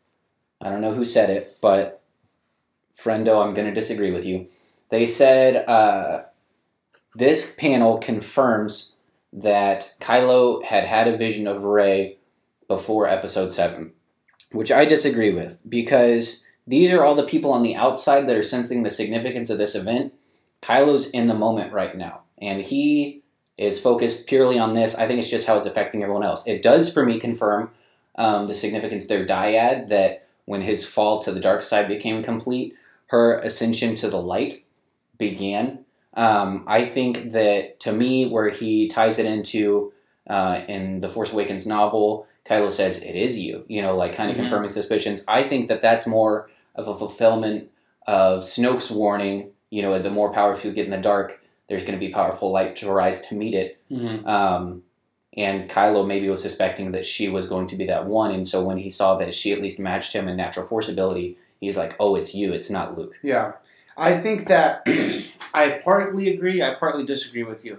[0.61, 2.03] I don't know who said it, but
[2.93, 4.49] friendo, I'm going to disagree with you.
[4.91, 6.25] They said uh,
[7.15, 8.93] this panel confirms
[9.33, 12.19] that Kylo had had a vision of Rey
[12.69, 13.93] before Episode Seven,
[14.53, 18.43] which I disagree with because these are all the people on the outside that are
[18.43, 20.13] sensing the significance of this event.
[20.63, 23.23] Kylo's in the moment right now, and he
[23.59, 24.97] is focused purely on this.
[24.97, 26.47] I think it's just how it's affecting everyone else.
[26.47, 27.71] It does, for me, confirm
[28.17, 32.75] um, the significance their dyad that when his fall to the dark side became complete,
[33.07, 34.65] her ascension to the light
[35.19, 35.85] began.
[36.15, 39.93] Um, I think that to me, where he ties it into
[40.29, 43.65] uh, in the Force Awakens novel, Kylo says it is you.
[43.69, 44.41] You know, like kind of Mhm.
[44.41, 45.25] confirming suspicions.
[45.27, 47.71] I think that that's more of a fulfillment
[48.07, 49.51] of Snoke's warning.
[49.73, 52.53] You know, the more powerful you get in the dark, there's going to be powerful
[52.53, 53.81] light to rise to meet it.
[53.91, 54.27] Mm-hmm.
[54.29, 54.83] Um,
[55.35, 58.63] and Kylo maybe was suspecting that she was going to be that one, and so
[58.63, 61.97] when he saw that she at least matched him in natural force ability, he's like,
[61.99, 62.53] "Oh, it's you.
[62.53, 63.53] It's not Luke." Yeah,
[63.97, 64.83] I think that
[65.55, 66.61] I partly agree.
[66.61, 67.79] I partly disagree with you.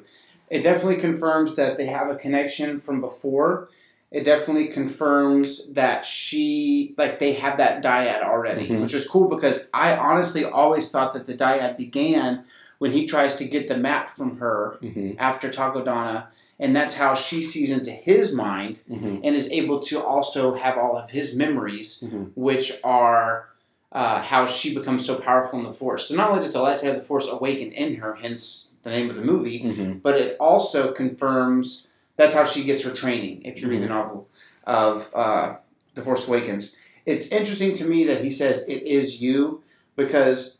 [0.49, 3.69] It definitely confirms that they have a connection from before.
[4.13, 8.81] It definitely confirms that she, like, they have that dyad already, Mhm.
[8.83, 12.43] which is cool because I honestly always thought that the dyad began
[12.77, 16.25] when he tries to get the map from her hmm after Takodana,
[16.59, 20.77] and that's how she sees into his mind hmm and is able to also have
[20.77, 22.29] all of his memories, Mhm.
[22.35, 23.47] which are
[23.91, 26.07] uh, how she becomes so powerful in the Force.
[26.07, 29.07] So not only does the lightsaber of the Force awaken in her, hence the name
[29.09, 33.41] of the movie, hmm but it also confirms that's how she gets her training.
[33.43, 34.29] If you read the novel
[34.65, 35.55] of uh,
[35.95, 39.61] the Force Awakens, it's interesting to me that he says it is you
[39.95, 40.57] because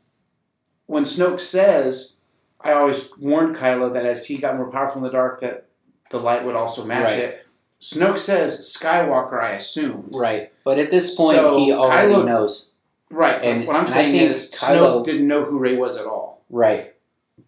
[0.88, 2.18] when Snoke says,
[2.62, 5.66] "I always warned Kylo that as he got more powerful in the dark, that
[6.10, 7.20] the light would also match Right.
[7.20, 7.46] it."
[7.82, 9.42] Snoke says Skywalker.
[9.44, 10.10] I assume.
[10.14, 12.70] Right, but at this point, So, he already Kylo- knows.
[13.10, 13.42] Right.
[13.44, 16.42] And- what I'm saying is Kylo- Snoke didn't know who Rey was at all.
[16.50, 16.94] Right,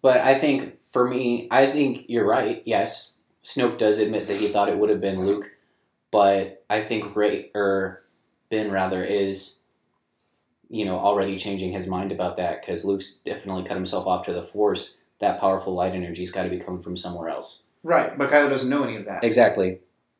[0.02, 2.62] but I think for me, I think you're right.
[2.64, 3.14] Yes,
[3.46, 5.52] Snoke does admit that he thought it would have been Luke,
[6.10, 8.02] but I think Rey or
[8.50, 9.60] Ben rather is,
[10.68, 14.32] you know, already changing his mind about that because Luke's definitely cut himself off to
[14.32, 14.98] the Force.
[15.20, 17.62] That powerful light energy's got to be coming from somewhere else.
[17.84, 18.18] Right.
[18.18, 19.22] But Kylo doesn't know any of that.
[19.22, 19.78] Exactly,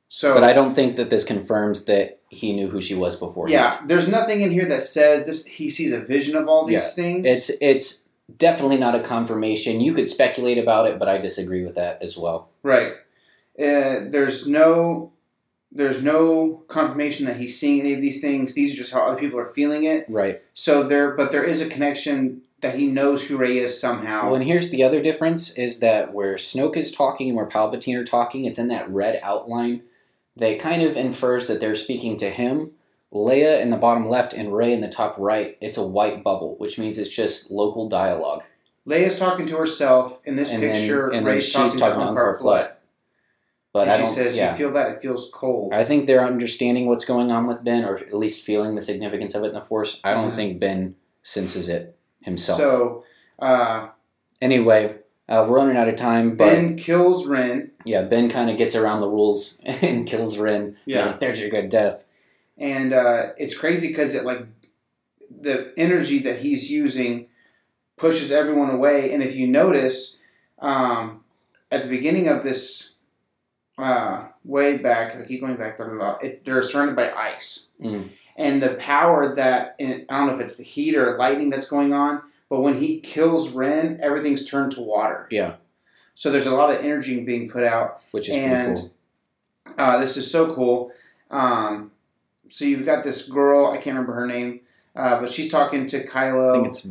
[0.09, 0.33] So.
[0.33, 3.49] but I don't think that this confirms that he knew who she was before.
[3.49, 5.47] yeah, there's nothing in here that says this.
[5.47, 6.89] He sees a vision of all these Yeah.
[7.03, 7.27] things.
[7.27, 8.09] It's it's
[8.39, 9.81] definitely not a confirmation.
[9.81, 12.49] You could speculate about it, but I disagree with that as well.
[12.63, 12.93] Right.
[13.59, 15.13] Uh, there's no
[15.73, 18.55] there's no confirmation that he's seeing any of these things.
[18.55, 20.07] These are just how other people are feeling it.
[20.09, 20.41] Right.
[20.55, 24.25] So there, but there is a connection that he knows who Rey is somehow.
[24.27, 27.99] Well, and here's the other difference is that where Snoke is talking and where Palpatine
[27.99, 29.83] are talking, it's in that red outline
[30.37, 32.71] that kind of infers that they're speaking to him.
[33.13, 36.57] Leia in the bottom left and Rey in the top right, it's a white bubble,
[36.59, 38.43] which means it's just local dialogue.
[38.87, 41.09] Leia's talking to herself in this And then- picture.
[41.09, 42.76] and then Rey's she's talking, talking to Unkar Plutt.
[43.77, 44.53] But and she says, yeah.
[44.53, 44.91] "You feel that?
[44.91, 48.43] It feels cold." I think they're understanding what's going on with Ben, or at least
[48.45, 50.01] feeling the significance of it in the Force.
[50.05, 50.37] I don't Mhm.
[50.37, 52.59] think Ben senses it himself.
[52.59, 53.05] so
[53.39, 53.89] uh,
[54.41, 54.95] anyway,
[55.29, 58.75] uh, we're running out of time, but Ben kills Ren, yeah, Ben kind of gets
[58.75, 60.77] around the rules and kills Ren.
[60.87, 61.07] Yeah.
[61.07, 62.05] like, "There's your good death."
[62.59, 64.47] and uh, it's crazy because it like
[65.43, 67.27] the energy that he's using
[67.99, 69.13] pushes everyone away.
[69.13, 70.21] And if you notice,
[70.61, 71.23] um,
[71.71, 72.96] at the beginning of this,
[73.79, 77.71] uh, way back, I keep going back, blah, blah, blah, it, they're surrounded by ice.
[77.83, 78.11] Mm.
[78.37, 81.69] And the power that, and I don't know if it's the heat or lightning that's
[81.69, 85.27] going on, but when he kills Ren, everything's turned to water.
[85.31, 85.55] Yeah.
[86.15, 88.01] So there's a lot of energy being put out.
[88.13, 88.91] which is And- cool.
[89.77, 90.93] Uh, this is so cool.
[91.31, 91.91] Um,
[92.49, 94.61] so you've got this girl, I can't remember her name,
[94.95, 96.51] uh, but she's talking to Kylo.
[96.51, 96.83] I think it's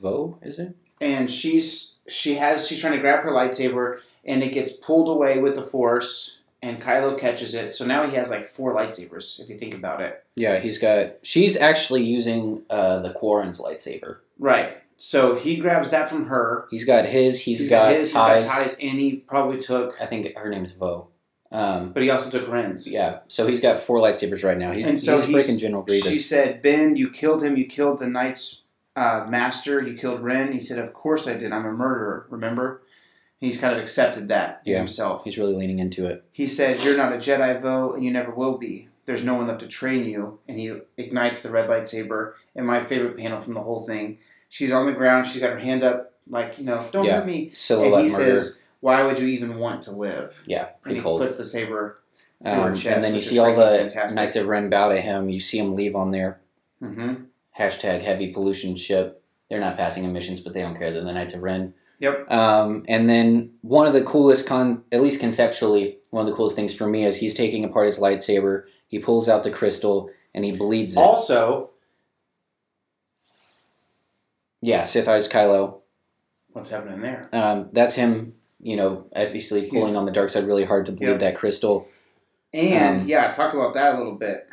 [0.00, 0.76] Voe, is it?
[1.00, 5.38] and she's she has she's trying to grab her lightsaber and it gets pulled away
[5.40, 7.74] with the force and Kylo catches it.
[7.74, 10.24] So now he has like four lightsabers if you think about it.
[10.36, 11.14] Yeah, he's got.
[11.22, 14.18] She's actually using uh, the Quarren's lightsaber.
[14.38, 14.76] Right.
[14.96, 16.66] So he grabs that from her.
[16.70, 17.40] He's got his.
[17.40, 18.44] He's he's got, his, ties.
[18.44, 21.08] he's got ties and he probably took I think her name's Voe.
[21.50, 22.86] Um, but he also took Ren's.
[22.86, 24.72] yeah, so he's got four lightsabers right now.
[24.72, 26.28] He's, And so he's he's- freaking General She Grievous.
[26.28, 28.62] said, Ben, you killed him, you killed the knight's
[28.96, 30.52] uh, master, you killed Ren.
[30.52, 31.52] He said, Of course I did.
[31.52, 32.82] I'm a murderer, remember?
[33.40, 34.78] He's kind of accepted that Yeah.
[34.78, 35.22] himself.
[35.24, 36.24] He's really leaning into it.
[36.32, 38.88] He said, You're not a Jedi, Voe, and you never will be.
[39.06, 40.38] There's no one left to train you.
[40.48, 42.32] And he ignites the red lightsaber.
[42.56, 44.18] And my favorite panel from the whole thing
[44.48, 47.18] she's on the ground, she's got her hand up, like, you know, don't Yeah.
[47.18, 47.50] hurt me.
[47.54, 48.38] Silhouette and he murder.
[48.38, 50.42] says, Why would you even want to live?
[50.46, 51.20] yeah, And pretty he cold.
[51.20, 51.98] puts the saber
[52.44, 54.14] Um, chest, and then you see all the fantastic.
[54.16, 55.28] Knights of Ren bow to him.
[55.28, 56.40] You see him leave on their
[56.80, 57.14] hmm
[57.58, 59.20] hashtag heavy pollution ship.
[59.50, 60.92] They're not passing emissions, but they don't care.
[60.92, 61.74] They're the Knights of Ren.
[62.00, 62.30] Yep.
[62.30, 66.54] Um, and then one of the coolest, con- at least conceptually, one of the coolest
[66.56, 68.64] things for me is he's taking apart his lightsaber.
[68.86, 71.00] He pulls out the crystal and he bleeds it.
[71.00, 71.70] Also,
[74.62, 75.78] yeah, Sith Eyes Kylo.
[76.52, 77.28] what's happening there?
[77.32, 81.06] Um, that's him, you know, obviously pulling on the dark side really hard to bleed
[81.08, 81.18] Yep.
[81.20, 81.88] that crystal,
[82.54, 84.46] And Um, yeah, talk about that a little bit.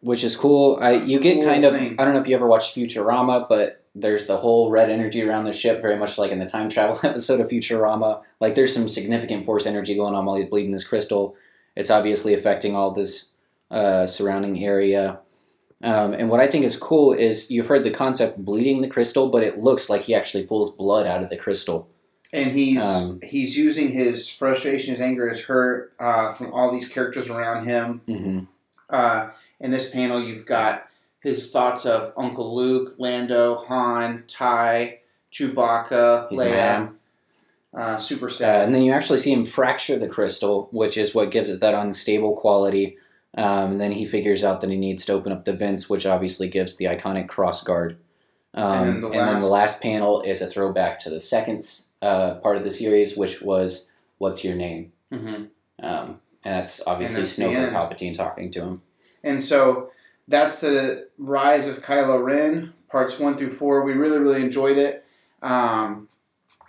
[0.00, 0.78] which is cool.
[0.80, 1.94] I you get Cool kind of thing.
[1.98, 5.44] I don't know if you ever watched Futurama, but there's the whole red energy around
[5.44, 8.22] the ship, very much like in the time travel episode of Futurama.
[8.40, 11.36] Like there's some significant force energy going on while he's bleeding this crystal.
[11.76, 13.32] it's obviously affecting all this
[13.70, 15.18] uh, surrounding area.
[15.82, 19.28] Um, and what I think is cool is you've heard the concept bleeding the crystal,
[19.28, 21.88] but it looks like he actually pulls blood out of the crystal.
[22.32, 26.88] And he's Um, he's using his frustration, his anger, his hurt uh, from all these
[26.88, 28.00] characters around him.
[28.06, 28.40] hmm
[28.88, 29.30] Uh,
[29.60, 30.86] in this panel, you've got
[31.22, 34.98] his thoughts of Uncle Luke, Lando, Han, Tai,
[35.32, 36.92] Chewbacca, He's Leia.
[37.74, 41.30] Uh, super Uh, and then you actually see him fracture the crystal, which is what
[41.30, 42.98] gives it that unstable quality.
[43.34, 46.04] Um, and then he figures out that he needs to open up the vents, which
[46.04, 47.96] obviously gives the iconic cross guard.
[48.52, 51.20] Um, And then the and then the last- last panel is a throwback to the
[51.20, 51.66] second
[52.02, 55.44] uh, part of the series, which was "What's your name?" hmm
[55.82, 57.74] Um, and that's obviously that's Snoke and.
[57.74, 58.82] Palpatine talking to him.
[59.24, 59.90] And so
[60.32, 63.82] that's the rise of Kylo Ren, parts one through four.
[63.84, 65.04] We really, really enjoyed it.
[65.42, 66.08] Um,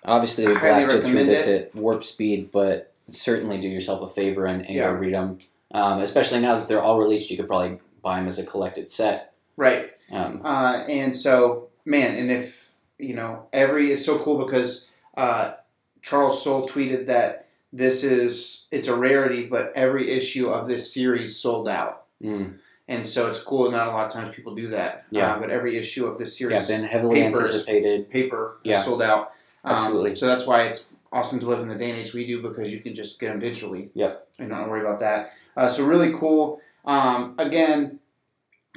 [0.05, 1.72] Obviously, we blasted through this it.
[1.74, 4.91] at warp speed, but certainly do yourself a favor and, and Yeah.
[4.91, 5.39] go read them.
[5.74, 8.91] Um, especially now that they're all released, you could probably buy them as a collected
[8.91, 9.34] set.
[9.55, 9.91] right.
[10.11, 15.53] Um, Uh, and so, man, and if, you know, every, it's so cool because uh,
[16.01, 21.38] Charles Soule tweeted that this is, it's a rarity, but every issue of this series
[21.38, 22.03] sold out.
[22.22, 22.55] mm,
[22.88, 23.72] And so it's cool.
[23.72, 25.06] Not a lot of times people do that.
[25.10, 25.34] Yeah.
[25.36, 27.52] Uh, but every issue of this series, yeah, been heavily papers.
[27.52, 28.10] anticipated.
[28.10, 28.82] paper Yeah.
[28.82, 29.32] sold out.
[29.64, 30.16] Um, Absolutely.
[30.16, 32.74] So that's why it's awesome to live in the day and age we do because
[32.74, 33.90] you can just get them digitally.
[33.94, 34.28] Yep.
[34.40, 35.32] And don't worry about that.
[35.56, 36.60] Uh, so really cool.
[36.84, 38.00] Um, again,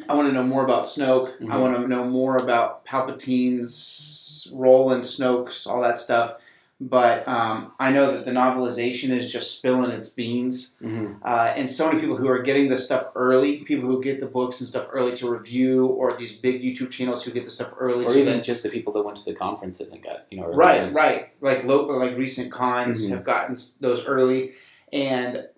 [0.08, 1.32] I want to know more about Snoke.
[1.40, 1.60] I Mhm.
[1.60, 6.36] want to know more about Palpatine's role in Snoke's, all that stuff.
[6.78, 10.76] But um, I know that the novelization is just spilling its beans.
[10.78, 14.20] hmm Uh, and so many people who are getting this stuff early, people who get
[14.20, 17.50] the books and stuff early to review, or these big YouTube channels who get the
[17.50, 18.04] stuff early.
[18.04, 20.38] Or so even that- just the people that went to the conference and got you
[20.38, 20.94] know Right, ones.
[20.96, 21.30] right.
[21.40, 23.10] Like local, like recent cons Mhm.
[23.14, 24.52] have gotten those early,
[24.92, 25.48] and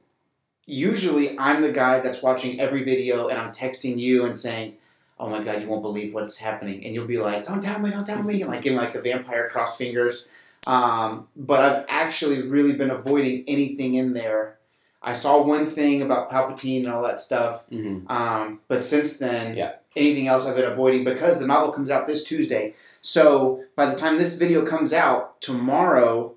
[0.67, 4.75] usually I'm the guy that's watching every video and I'm texting you and saying,
[5.19, 7.91] "Oh my god, you won't believe what's happening," and you'll be like, "Don't tell me,
[7.91, 10.33] don't tell me," and like giving like the vampire cross fingers.
[10.67, 14.59] Um, but I've actually really been avoiding anything in there.
[15.03, 19.57] I saw one thing about Palpatine and all that stuff, hmm um, but since then,
[19.57, 19.73] Yeah.
[19.97, 22.75] anything else I've been avoiding because the novel comes out this Tuesday.
[23.01, 26.35] So by the time this video comes out tomorrow,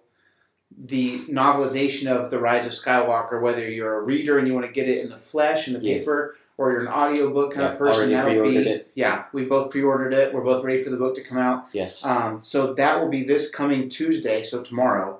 [0.78, 4.72] the novelization of The Rise of Skywalker, whether you're a reader and you want to
[4.72, 6.06] get it in the flesh, in the Yes.
[6.06, 8.92] paper, or you're an audiobook kind Yeah, of person, that'll be, it.
[8.94, 10.32] yeah, we both pre-ordered it.
[10.34, 11.66] We're both ready for the book to come out.
[11.74, 12.06] Yes.
[12.06, 15.20] Um, so that will be this coming Tuesday, so tomorrow,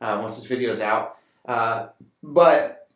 [0.00, 1.18] uh, once this video is out.
[1.44, 1.88] Uh,
[2.22, 2.88] but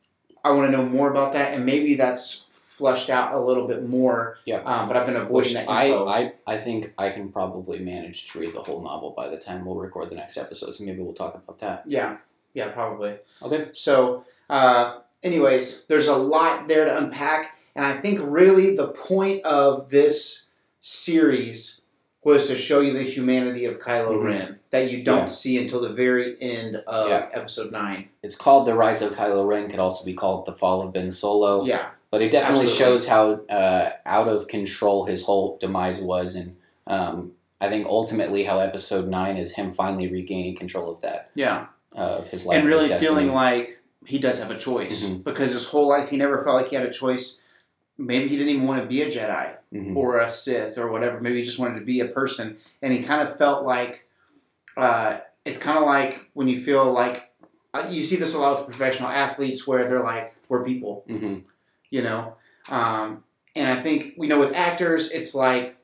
[0.42, 3.86] I want to know more about that, and maybe that's flushed out a little bit
[3.88, 4.38] more.
[4.46, 4.60] Yeah.
[4.62, 6.06] Um, but I've been avoiding Which that I, info.
[6.08, 9.64] I, I think I can probably manage to read the whole novel by the time
[9.66, 11.84] we'll record the next episode, so maybe we'll talk about that.
[11.86, 12.16] yeah,
[12.54, 13.16] yeah, probably.
[13.42, 13.68] Okay.
[13.72, 19.44] So, uh, anyways, there's a lot there to unpack, and I think really the point
[19.44, 20.46] of this
[20.80, 21.80] series
[22.24, 24.24] was to show you the humanity of Kylo Mhm.
[24.24, 25.26] Ren that you don't Yeah.
[25.26, 27.28] see until the very end of Yeah.
[27.32, 28.08] Episode Nine.
[28.22, 31.10] It's called The Rise of Kylo Ren, could also be called The Fall of Ben
[31.10, 31.64] Solo.
[31.64, 32.98] Yeah, But it definitely Absolutely.
[32.98, 36.56] shows how uh, out of control his whole demise was, and
[36.86, 41.66] um, I think ultimately how Episode Nine is him finally regaining control of that yeah,
[41.96, 45.24] uh, of his life and really feeling like he does have a choice Mhm.
[45.24, 47.41] because his whole life he never felt like he had a choice.
[47.98, 49.56] Maybe he didn't even want to be a Jedi.
[49.72, 49.96] Mhm.
[49.96, 51.18] or a Sith or whatever.
[51.18, 54.06] Maybe he just wanted to be a person, and he kind of felt like
[54.76, 57.30] uh, it's kind of like when you feel like
[57.72, 61.44] uh, you see this a lot with professional athletes where they're like we're people, Mhm.
[61.88, 62.34] you know.
[62.70, 63.24] Um,
[63.56, 65.76] and I think we know with actors, it's like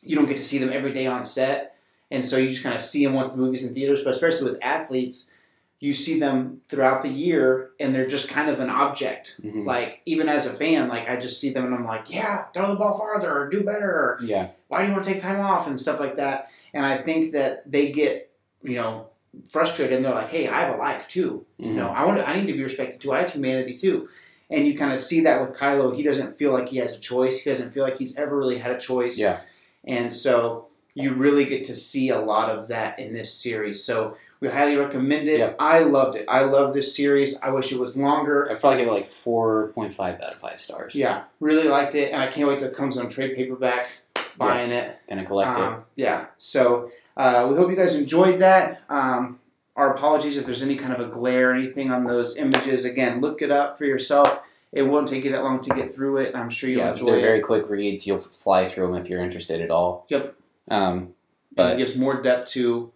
[0.00, 1.74] you don't get to see them every day on set,
[2.12, 4.04] and so you just kind of see them once the movies in theaters.
[4.04, 5.34] But especially with athletes,
[5.80, 9.36] you see them throughout the year, and they're just kind of an object.
[9.42, 9.64] Mhm.
[9.64, 12.68] Like even as a fan, like I just see them and I'm like, yeah, throw
[12.68, 14.48] the ball farther or do better or Yeah.
[14.66, 16.48] why do you want to take time off and stuff like that.
[16.74, 18.30] And I think that they get,
[18.62, 19.06] you know,
[19.50, 21.46] frustrated and they're like, hey, I have a life too.
[21.58, 21.74] You Mhm.
[21.76, 23.12] know, I want to, I need to be respected too.
[23.12, 24.08] I have humanity too.
[24.50, 25.94] And you kind of see that with Kylo.
[25.94, 27.42] He doesn't feel like he has a choice.
[27.44, 29.16] He doesn't feel like he's ever really had a choice.
[29.16, 29.40] Yeah.
[29.84, 33.84] And so you really get to see a lot of that in this series.
[33.84, 35.38] So we highly recommend it.
[35.38, 35.56] Yep.
[35.58, 36.24] I loved it.
[36.28, 37.40] I love this series.
[37.40, 38.50] I wish it was longer.
[38.50, 40.94] I'd probably give it like four point five out of five stars.
[40.94, 43.88] Yeah, really liked it, and I can't wait till it comes on trade paperback.
[44.36, 44.98] Buying it.
[45.08, 45.64] Gonna collect it.
[45.64, 46.26] Um, yeah.
[46.38, 48.82] So uh, we hope you guys enjoyed that.
[48.88, 49.40] Um,
[49.74, 52.84] our apologies if there's any kind of a glare or anything on those images.
[52.84, 54.40] Again, look it up for yourself.
[54.70, 56.34] It won't take you that long to get through it.
[56.36, 57.22] I'm sure you'll Yeah, enjoy they're it.
[57.22, 58.06] very quick reads.
[58.06, 60.04] You'll fly through them if you're interested at all.
[60.08, 60.34] Yep.
[60.70, 61.14] Um,
[61.56, 62.92] and it gives more depth to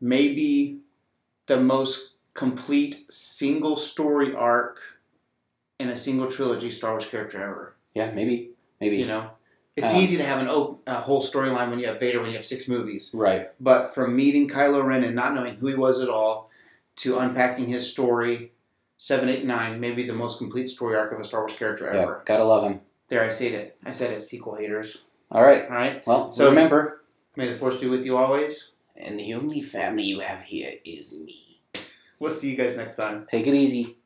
[0.00, 0.78] maybe
[1.46, 4.78] the most complete single story arc
[5.78, 7.74] in a single trilogy Star Wars character ever.
[7.94, 8.96] Yeah, maybe, maybe.
[8.96, 9.30] You know,
[9.76, 12.30] it's Um, easy to have an op- a whole storyline when you have Vader when
[12.30, 13.10] you have six movies.
[13.14, 13.50] Right.
[13.60, 16.50] But from meeting Kylo Ren and not knowing who he was at all,
[16.96, 18.52] to unpacking his story,
[18.98, 22.02] seven, eight, nine, maybe the most complete story arc of a Star Wars character Yeah.
[22.02, 22.22] ever.
[22.24, 22.80] Gotta love him.
[23.08, 23.76] There, I said it.
[23.84, 24.22] I said it.
[24.22, 25.06] Sequel haters.
[25.30, 25.64] All right.
[25.64, 26.06] All right.
[26.06, 27.00] Well, So- remember,
[27.36, 28.73] May the force be with you always.
[28.96, 31.60] And the only family you have here is me.
[32.18, 33.26] We'll see you guys next time.
[33.26, 33.98] Take it easy.